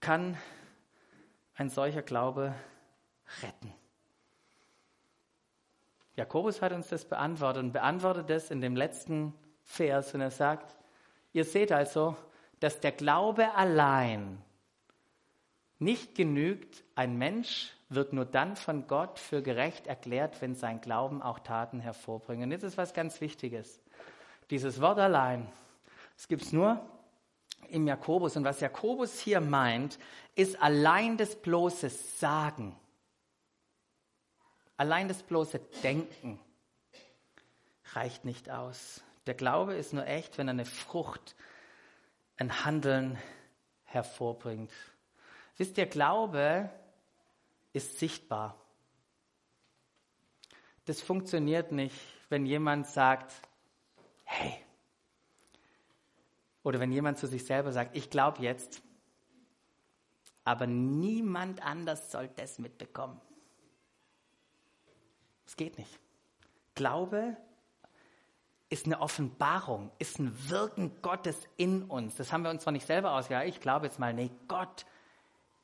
Kann 0.00 0.36
ein 1.56 1.68
solcher 1.68 2.02
Glaube 2.02 2.54
retten? 3.42 3.74
Jakobus 6.16 6.62
hat 6.62 6.72
uns 6.72 6.88
das 6.88 7.04
beantwortet 7.04 7.62
und 7.62 7.72
beantwortet 7.72 8.30
das 8.30 8.50
in 8.50 8.60
dem 8.60 8.76
letzten 8.76 9.34
Vers 9.64 10.14
und 10.14 10.20
er 10.20 10.30
sagt, 10.30 10.76
Ihr 11.32 11.44
seht 11.44 11.72
also, 11.72 12.16
dass 12.58 12.80
der 12.80 12.92
Glaube 12.92 13.54
allein 13.54 14.42
nicht 15.80 16.14
genügt. 16.14 16.84
Ein 16.94 17.18
Mensch 17.18 17.72
wird 17.88 18.12
nur 18.12 18.24
dann 18.24 18.54
von 18.56 18.86
Gott 18.86 19.18
für 19.18 19.42
gerecht 19.42 19.86
erklärt, 19.86 20.40
wenn 20.40 20.54
sein 20.54 20.80
Glauben 20.80 21.22
auch 21.22 21.40
Taten 21.40 21.80
hervorbringt. 21.80 22.42
Und 22.42 22.52
jetzt 22.52 22.62
ist 22.62 22.78
was 22.78 22.94
ganz 22.94 23.20
Wichtiges. 23.20 23.80
Dieses 24.50 24.80
Wort 24.80 24.98
allein, 24.98 25.50
das 26.16 26.28
gibt 26.28 26.42
es 26.42 26.52
nur 26.52 26.80
im 27.68 27.86
Jakobus. 27.86 28.36
Und 28.36 28.44
was 28.44 28.60
Jakobus 28.60 29.18
hier 29.20 29.40
meint, 29.40 29.98
ist 30.34 30.60
allein 30.62 31.16
das 31.16 31.36
bloße 31.36 31.88
Sagen, 31.88 32.76
allein 34.76 35.08
das 35.08 35.22
bloße 35.22 35.60
Denken 35.82 36.38
reicht 37.92 38.24
nicht 38.24 38.50
aus. 38.50 39.02
Der 39.26 39.34
Glaube 39.34 39.74
ist 39.74 39.92
nur 39.92 40.06
echt, 40.06 40.38
wenn 40.38 40.48
er 40.48 40.52
eine 40.52 40.64
Frucht, 40.64 41.34
ein 42.36 42.64
Handeln 42.64 43.18
hervorbringt. 43.84 44.72
Wisst 45.60 45.76
ihr, 45.76 45.84
Glaube 45.84 46.70
ist 47.74 47.98
sichtbar. 47.98 48.56
Das 50.86 51.02
funktioniert 51.02 51.70
nicht, 51.70 51.94
wenn 52.30 52.46
jemand 52.46 52.86
sagt, 52.86 53.30
hey, 54.24 54.56
oder 56.62 56.80
wenn 56.80 56.90
jemand 56.90 57.18
zu 57.18 57.26
sich 57.26 57.44
selber 57.44 57.72
sagt, 57.72 57.94
ich 57.94 58.08
glaube 58.08 58.40
jetzt, 58.40 58.80
aber 60.44 60.66
niemand 60.66 61.62
anders 61.62 62.10
soll 62.10 62.28
das 62.36 62.58
mitbekommen. 62.58 63.20
Es 65.44 65.56
geht 65.56 65.76
nicht. 65.76 66.00
Glaube 66.74 67.36
ist 68.70 68.86
eine 68.86 68.98
Offenbarung, 69.02 69.90
ist 69.98 70.18
ein 70.20 70.34
Wirken 70.48 71.02
Gottes 71.02 71.36
in 71.58 71.82
uns. 71.82 72.16
Das 72.16 72.32
haben 72.32 72.44
wir 72.44 72.50
uns 72.50 72.62
zwar 72.62 72.72
nicht 72.72 72.86
selber 72.86 73.12
ausgedacht, 73.12 73.44
ich 73.44 73.60
glaube 73.60 73.84
jetzt 73.84 73.98
mal, 73.98 74.14
nee, 74.14 74.30
Gott 74.48 74.86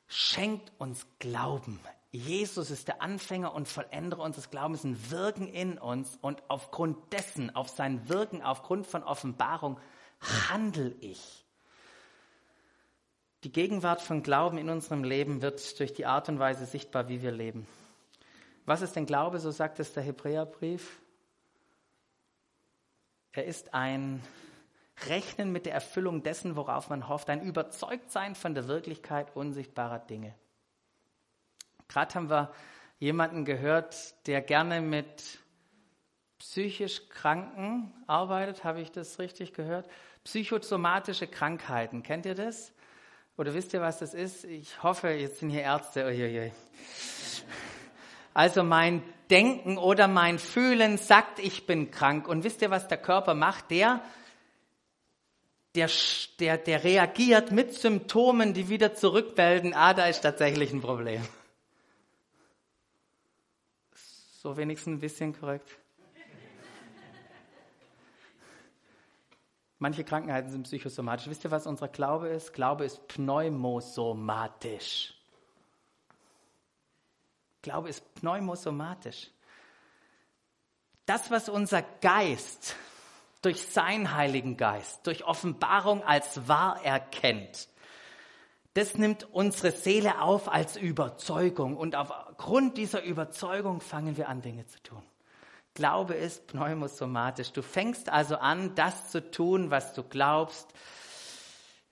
schenkt 0.07 0.71
uns 0.77 1.05
Glauben. 1.19 1.79
Jesus 2.11 2.71
ist 2.71 2.87
der 2.87 3.01
Anfänger 3.01 3.53
und 3.53 3.67
Vollender 3.67 4.19
unseres 4.19 4.49
Glaubens, 4.49 4.83
ein 4.83 5.11
Wirken 5.11 5.47
in 5.47 5.77
uns 5.77 6.17
und 6.21 6.41
aufgrund 6.47 7.13
dessen, 7.13 7.55
auf 7.55 7.69
sein 7.69 8.07
Wirken, 8.09 8.41
aufgrund 8.41 8.87
von 8.87 9.03
Offenbarung, 9.03 9.79
handle 10.49 10.95
ich. 11.01 11.45
Die 13.43 13.51
Gegenwart 13.51 14.01
von 14.01 14.23
Glauben 14.23 14.57
in 14.57 14.69
unserem 14.69 15.03
Leben 15.03 15.41
wird 15.41 15.79
durch 15.79 15.93
die 15.93 16.05
Art 16.05 16.27
und 16.27 16.39
Weise 16.39 16.65
sichtbar, 16.65 17.07
wie 17.07 17.21
wir 17.21 17.31
leben. 17.31 17.67
Was 18.65 18.81
ist 18.81 18.95
denn 18.95 19.05
Glaube? 19.05 19.39
So 19.39 19.51
sagt 19.51 19.79
es 19.79 19.93
der 19.93 20.03
Hebräerbrief. 20.03 21.01
Er 23.31 23.45
ist 23.45 23.73
ein 23.73 24.23
Rechnen 25.05 25.51
mit 25.51 25.65
der 25.65 25.73
Erfüllung 25.73 26.23
dessen, 26.23 26.55
worauf 26.55 26.89
man 26.89 27.07
hofft, 27.07 27.29
ein 27.29 27.41
Überzeugtsein 27.41 28.35
von 28.35 28.55
der 28.55 28.67
Wirklichkeit 28.67 29.35
unsichtbarer 29.35 29.99
Dinge. 29.99 30.33
Gerade 31.87 32.15
haben 32.15 32.29
wir 32.29 32.51
jemanden 32.99 33.45
gehört, 33.45 33.95
der 34.27 34.41
gerne 34.41 34.81
mit 34.81 35.39
psychisch 36.39 37.09
Kranken 37.09 37.93
arbeitet. 38.07 38.63
Habe 38.63 38.81
ich 38.81 38.91
das 38.91 39.19
richtig 39.19 39.53
gehört? 39.53 39.87
Psychosomatische 40.23 41.27
Krankheiten. 41.27 42.03
Kennt 42.03 42.25
ihr 42.25 42.35
das? 42.35 42.73
Oder 43.37 43.53
wisst 43.53 43.73
ihr, 43.73 43.81
was 43.81 43.99
das 43.99 44.13
ist? 44.13 44.45
Ich 44.45 44.81
hoffe, 44.81 45.09
jetzt 45.09 45.39
sind 45.39 45.51
hier 45.51 45.61
Ärzte. 45.61 46.05
Uiuiui. 46.05 46.51
Also 48.33 48.63
mein 48.63 49.03
Denken 49.29 49.77
oder 49.77 50.07
mein 50.07 50.39
Fühlen 50.39 50.97
sagt, 50.97 51.39
ich 51.39 51.65
bin 51.65 51.91
krank. 51.91 52.27
Und 52.27 52.43
wisst 52.43 52.61
ihr, 52.61 52.71
was 52.71 52.87
der 52.87 52.97
Körper 52.97 53.35
macht? 53.35 53.71
Der 53.71 54.01
der, 55.77 55.89
der, 56.39 56.57
der 56.57 56.83
reagiert 56.83 57.51
mit 57.51 57.75
Symptomen, 57.75 58.55
die 58.55 58.67
wieder 58.67 58.95
zurückmelden, 58.95 59.75
ah, 59.75 59.93
da 59.93 60.07
ist 60.07 60.21
tatsächlich 60.21 60.73
ein 60.73 60.81
Problem. 60.81 61.21
So 64.41 64.57
wenigstens 64.57 64.97
ein 64.97 64.99
bisschen 64.99 65.39
korrekt. 65.39 65.69
Manche 69.77 70.03
Krankheiten 70.03 70.49
sind 70.49 70.63
psychosomatisch. 70.63 71.29
Wisst 71.29 71.43
ihr, 71.43 71.51
was 71.51 71.67
unser 71.67 71.87
Glaube 71.87 72.29
ist? 72.29 72.53
Glaube 72.53 72.83
ist 72.83 73.07
pneumosomatisch. 73.07 75.13
Glaube 77.61 77.89
ist 77.89 78.15
pneumosomatisch. 78.15 79.29
Das, 81.05 81.29
was 81.29 81.49
unser 81.49 81.83
Geist 82.01 82.75
durch 83.47 83.65
seinen 83.65 84.13
Heiligen 84.13 84.57
Geist, 84.57 85.07
durch 85.07 85.23
Offenbarung 85.23 86.03
als 86.03 86.49
wahr 86.49 86.83
erkennt. 86.83 87.69
Das 88.73 88.97
nimmt 88.97 89.23
unsere 89.31 89.71
Seele 89.71 90.19
auf 90.19 90.51
als 90.51 90.75
Überzeugung 90.75 91.77
und 91.77 91.95
aufgrund 91.95 92.77
dieser 92.77 93.03
Überzeugung 93.03 93.79
fangen 93.79 94.17
wir 94.17 94.27
an, 94.27 94.41
Dinge 94.41 94.65
zu 94.65 94.83
tun. 94.83 95.01
Glaube 95.75 96.13
ist 96.15 96.47
pneumosomatisch. 96.47 97.53
Du 97.53 97.61
fängst 97.61 98.09
also 98.09 98.35
an, 98.35 98.75
das 98.75 99.11
zu 99.11 99.31
tun, 99.31 99.71
was 99.71 99.93
du 99.93 100.03
glaubst. 100.03 100.67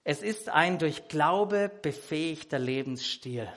Es 0.04 0.22
ist 0.22 0.50
ein 0.50 0.78
durch 0.78 1.08
Glaube 1.08 1.72
befähigter 1.82 2.60
Lebensstil. 2.60 3.48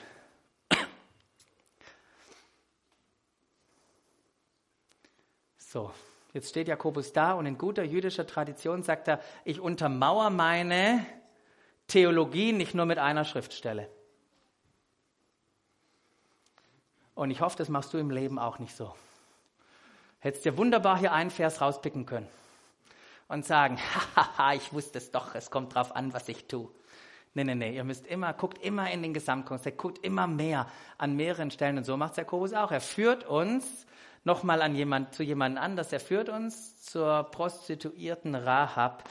So, 5.57 5.91
Jetzt 6.33 6.49
steht 6.49 6.67
Jakobus 6.67 7.11
da 7.11 7.33
und 7.33 7.45
in 7.45 7.57
guter 7.57 7.83
jüdischer 7.83 8.27
Tradition 8.27 8.83
sagt 8.83 9.07
er, 9.07 9.19
ich 9.45 9.59
untermauere 9.59 10.29
meine 10.29 11.05
Theologie 11.87 12.51
nicht 12.53 12.75
nur 12.75 12.85
mit 12.85 12.99
einer 12.99 13.25
Schriftstelle. 13.25 13.89
Und 17.15 17.31
ich 17.31 17.41
hoffe, 17.41 17.57
das 17.57 17.67
machst 17.67 17.93
du 17.93 17.97
im 17.97 18.11
Leben 18.11 18.37
auch 18.37 18.59
nicht 18.59 18.75
so. 18.75 18.93
Hättest 20.19 20.45
dir 20.45 20.57
wunderbar 20.57 20.97
hier 20.97 21.13
einen 21.13 21.31
Vers 21.31 21.61
rauspicken 21.61 22.05
können 22.05 22.27
und 23.27 23.45
sagen, 23.45 23.79
haha, 24.15 24.53
ich 24.53 24.71
wusste 24.71 24.99
es 24.99 25.11
doch, 25.11 25.33
es 25.33 25.49
kommt 25.49 25.73
drauf 25.73 25.95
an, 25.95 26.13
was 26.13 26.29
ich 26.29 26.47
tue. 26.47 26.69
Nee, 27.33 27.43
nee, 27.43 27.55
nee, 27.55 27.75
ihr 27.75 27.83
müsst 27.83 28.07
immer, 28.07 28.33
guckt 28.33 28.57
immer 28.63 28.91
in 28.91 29.01
den 29.01 29.13
Gesamtkontext, 29.13 29.77
guckt 29.77 30.05
immer 30.05 30.27
mehr 30.27 30.67
an 30.97 31.15
mehreren 31.15 31.51
Stellen 31.51 31.77
und 31.77 31.83
so 31.83 31.97
macht 31.97 32.17
Jakobus 32.17 32.53
auch. 32.53 32.71
Er 32.71 32.81
führt 32.81 33.25
uns 33.25 33.85
nochmal 34.29 34.61
an 34.61 34.75
jemand, 34.75 35.15
zu 35.15 35.23
jemand 35.23 35.57
anders. 35.57 35.91
Er 35.91 35.99
führt 35.99 36.29
uns 36.29 36.83
zur 36.83 37.23
Prostituierten 37.31 38.35
Rahab 38.35 39.09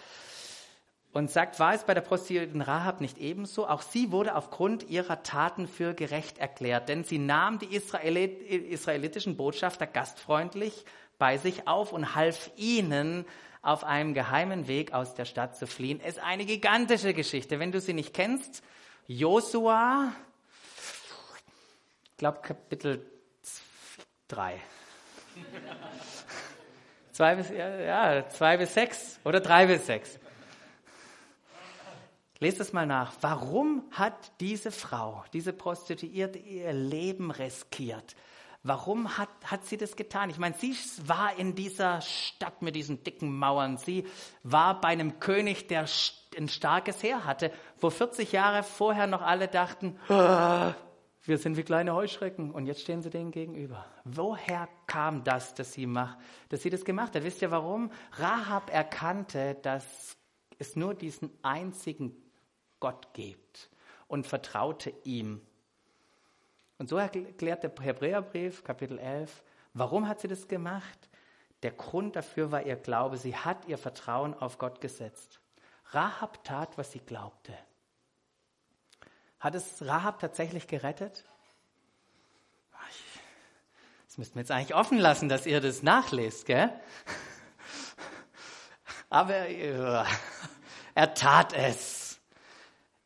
und 1.13 1.29
sagt, 1.29 1.59
war 1.59 1.75
es 1.75 1.83
bei 1.83 1.93
der 1.93 2.03
Prostituierten 2.03 2.63
Rahab 2.63 3.01
nicht 3.01 3.19
ebenso? 3.19 3.67
Auch 3.67 3.83
sie 3.83 4.13
wurde 4.13 4.37
aufgrund 4.37 4.89
ihrer 4.89 5.25
Taten 5.25 5.67
für 5.67 5.93
gerecht 5.93 6.39
erklärt, 6.39 6.89
denn 6.89 7.03
sie 7.03 7.19
nahm 7.19 7.59
die 7.59 7.75
Israelit 7.75 8.41
israelitischen 8.43 9.37
Botschafter 9.37 9.89
gastfreundlich 9.89 10.85
bei 11.19 11.37
sich 11.37 11.67
auf 11.67 11.93
und 11.93 12.15
half 12.15 12.53
ihnen, 12.57 13.27
auf 13.61 13.83
einem 13.83 14.15
geheimen 14.15 14.69
Weg 14.69 14.93
aus 14.93 15.15
der 15.15 15.25
Stadt 15.25 15.57
zu 15.57 15.67
fliehen. 15.67 15.99
Ist 15.99 16.21
eine 16.21 16.45
gigantische 16.45 17.13
Geschichte. 17.13 17.59
Wenn 17.59 17.73
du 17.73 17.81
sie 17.81 17.93
nicht 17.93 18.15
kennst, 18.15 18.63
Josua, 19.09 20.13
glaube 22.19 22.39
Kapitel 22.41 23.05
3. 24.29 24.61
zwei 27.13 27.35
bis, 27.35 27.51
ja, 27.51 28.29
zwei 28.29 28.57
bis 28.57 28.75
sechs 28.75 29.19
oder 29.25 29.41
drei 29.41 29.67
bis 29.67 29.87
sechs. 29.87 30.19
Lest 32.41 32.61
es 32.61 32.73
mal 32.73 32.87
nach. 32.87 33.15
Warum 33.21 33.83
hat 33.91 34.15
diese 34.41 34.71
Frau, 34.71 35.25
diese 35.33 35.53
Prostituierte, 35.53 36.39
ihr 36.39 36.73
Leben 36.73 37.33
riskiert? 37.33 38.15
Warum 38.63 39.17
hat, 39.19 39.29
hat 39.45 39.67
sie 39.67 39.77
das 39.77 39.97
getan? 39.97 40.31
Ich 40.31 40.39
meine, 40.39 40.55
sie 40.57 40.77
war 41.07 41.37
in 41.37 41.55
dieser 41.55 42.01
Stadt 42.01 42.61
mit 42.63 42.77
diesen 42.77 43.03
dicken 43.03 43.37
Mauern. 43.37 43.77
Sie 43.77 44.07
war 44.43 44.81
bei 44.81 44.89
einem 44.89 45.21
König, 45.21 45.69
der 45.69 45.87
ein 46.37 46.49
starkes 46.49 47.03
Heer 47.03 47.25
hatte, 47.25 47.53
wo 47.81 47.91
40 47.91 48.33
Jahre 48.33 48.63
vorher 48.63 49.07
noch 49.07 49.23
alle 49.23 49.49
dachten, 49.49 49.99
ah, 50.09 50.75
wir 51.25 51.39
sind 51.39 51.57
wie 51.57 51.63
kleine 51.63 51.95
Heuschrecken 51.95 52.51
und 52.51 52.67
jetzt 52.67 52.81
stehen 52.81 53.03
sie 53.03 53.11
denen 53.11 53.31
gegenüber. 53.31 53.85
Woher 54.05 54.69
kam 54.87 55.25
das, 55.25 55.55
dass 55.55 55.73
sie, 55.73 55.87
macht, 55.87 56.19
dass 56.49 56.63
sie 56.63 56.71
das 56.71 56.85
gemacht 56.85 57.15
hat? 57.15 57.25
Wisst 57.25 57.43
ihr 57.43 57.51
warum? 57.51 57.91
Rahab 58.13 58.73
erkannte, 58.73 59.57
dass 59.63 60.17
es 60.59 60.77
nur 60.77 60.95
diesen 60.95 61.31
einzigen 61.43 62.17
Gott 62.81 63.13
gibt 63.13 63.71
und 64.07 64.27
vertraute 64.27 64.93
ihm. 65.05 65.41
Und 66.79 66.89
so 66.89 66.97
erklärt 66.97 67.65
der 67.65 67.73
Hebräerbrief, 67.81 68.63
Kapitel 68.65 68.99
11, 68.99 69.43
warum 69.75 70.09
hat 70.09 70.21
sie 70.21 70.29
das 70.29 70.47
gemacht? 70.47 71.09
Der 71.63 71.73
Grund 71.73 72.15
dafür 72.15 72.53
war 72.53 72.63
ihr 72.63 72.77
Glaube. 72.77 73.17
Sie 73.17 73.35
hat 73.35 73.67
ihr 73.67 73.79
Vertrauen 73.79 74.35
auf 74.35 74.59
Gott 74.59 74.81
gesetzt. 74.81 75.41
Rahab 75.91 76.45
tat, 76.45 76.79
was 76.79 76.93
sie 76.93 77.01
glaubte. 77.01 77.53
Hat 79.41 79.55
es 79.55 79.87
Rahab 79.87 80.19
tatsächlich 80.21 80.67
gerettet? 80.67 81.25
Das 84.07 84.19
müssten 84.19 84.35
wir 84.35 84.43
jetzt 84.43 84.51
eigentlich 84.51 84.75
offen 84.75 84.99
lassen, 84.99 85.29
dass 85.29 85.47
ihr 85.47 85.61
das 85.61 85.83
nachlest, 85.83 86.47
gell? 86.47 86.73
Aber 89.11 89.49
äh, 89.49 90.05
Er 90.99 91.15
tat 91.15 91.53
es. 91.53 92.19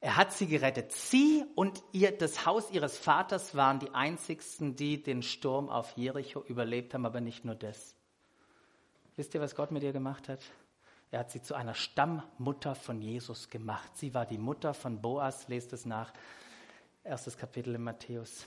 Er 0.01 0.16
hat 0.16 0.33
sie 0.33 0.47
gerettet. 0.47 0.92
Sie 0.92 1.45
und 1.55 1.83
ihr, 1.92 2.11
das 2.11 2.47
Haus 2.47 2.71
ihres 2.71 2.97
Vaters 2.97 3.55
waren 3.55 3.81
die 3.81 3.90
einzigsten, 3.90 4.77
die 4.77 5.03
den 5.03 5.23
Sturm 5.23 5.68
auf 5.68 5.95
Jericho 5.95 6.40
überlebt 6.40 6.95
haben, 6.95 7.05
aber 7.05 7.21
nicht 7.21 7.45
nur 7.45 7.55
das. 7.55 7.95
Wisst 9.16 9.35
ihr, 9.35 9.42
was 9.42 9.55
Gott 9.55 9.73
mit 9.73 9.83
ihr 9.83 9.92
gemacht 9.92 10.31
hat? 10.31 10.40
Er 11.12 11.20
hat 11.20 11.31
sie 11.31 11.42
zu 11.42 11.55
einer 11.55 11.75
Stammmutter 11.75 12.75
von 12.75 13.03
Jesus 13.03 13.51
gemacht. 13.51 13.96
Sie 13.98 14.14
war 14.14 14.25
die 14.25 14.38
Mutter 14.38 14.72
von 14.72 15.03
Boas, 15.03 15.46
lest 15.46 15.75
es 15.75 15.85
nach, 15.85 16.11
erstes 17.05 17.37
Kapitel 17.37 17.75
in 17.75 17.85
Matthäus. 17.85 18.46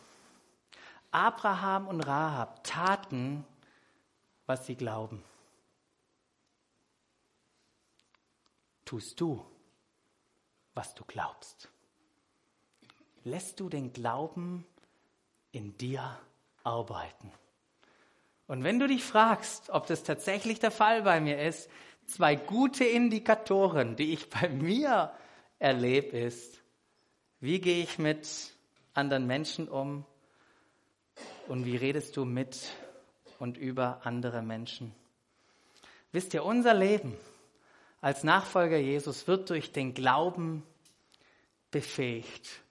Abraham 1.11 1.87
und 1.87 2.01
Rahab 2.01 2.63
taten, 2.63 3.45
was 4.47 4.65
sie 4.65 4.75
glauben. 4.75 5.23
Tust 8.83 9.21
du, 9.21 9.45
was 10.73 10.95
du 10.95 11.05
glaubst? 11.05 11.69
Lässt 13.23 13.59
du 13.59 13.69
den 13.69 13.93
Glauben 13.93 14.65
in 15.51 15.77
dir 15.77 16.17
arbeiten? 16.63 17.31
Und 18.47 18.63
wenn 18.63 18.79
du 18.79 18.87
dich 18.87 19.03
fragst, 19.03 19.69
ob 19.69 19.85
das 19.85 20.01
tatsächlich 20.03 20.59
der 20.59 20.71
Fall 20.71 21.03
bei 21.03 21.21
mir 21.21 21.39
ist, 21.43 21.69
zwei 22.07 22.35
gute 22.35 22.85
Indikatoren, 22.85 23.95
die 23.95 24.13
ich 24.13 24.29
bei 24.41 24.49
mir 24.49 25.11
erlebe, 25.59 26.17
ist, 26.17 26.61
wie 27.39 27.59
gehe 27.59 27.83
ich 27.83 27.99
mit 27.99 28.27
anderen 28.93 29.27
Menschen 29.27 29.67
um 29.67 30.05
und 31.47 31.65
wie 31.65 31.75
redest 31.75 32.17
du 32.17 32.25
mit 32.25 32.69
und 33.39 33.57
über 33.57 34.01
andere 34.05 34.41
Menschen. 34.41 34.93
Wisst 36.11 36.33
ihr, 36.33 36.45
unser 36.45 36.73
Leben 36.73 37.15
als 38.01 38.23
Nachfolger 38.23 38.77
Jesus 38.77 39.27
wird 39.27 39.49
durch 39.49 39.71
den 39.71 39.93
Glauben 39.93 40.63
befähigt. 41.71 42.61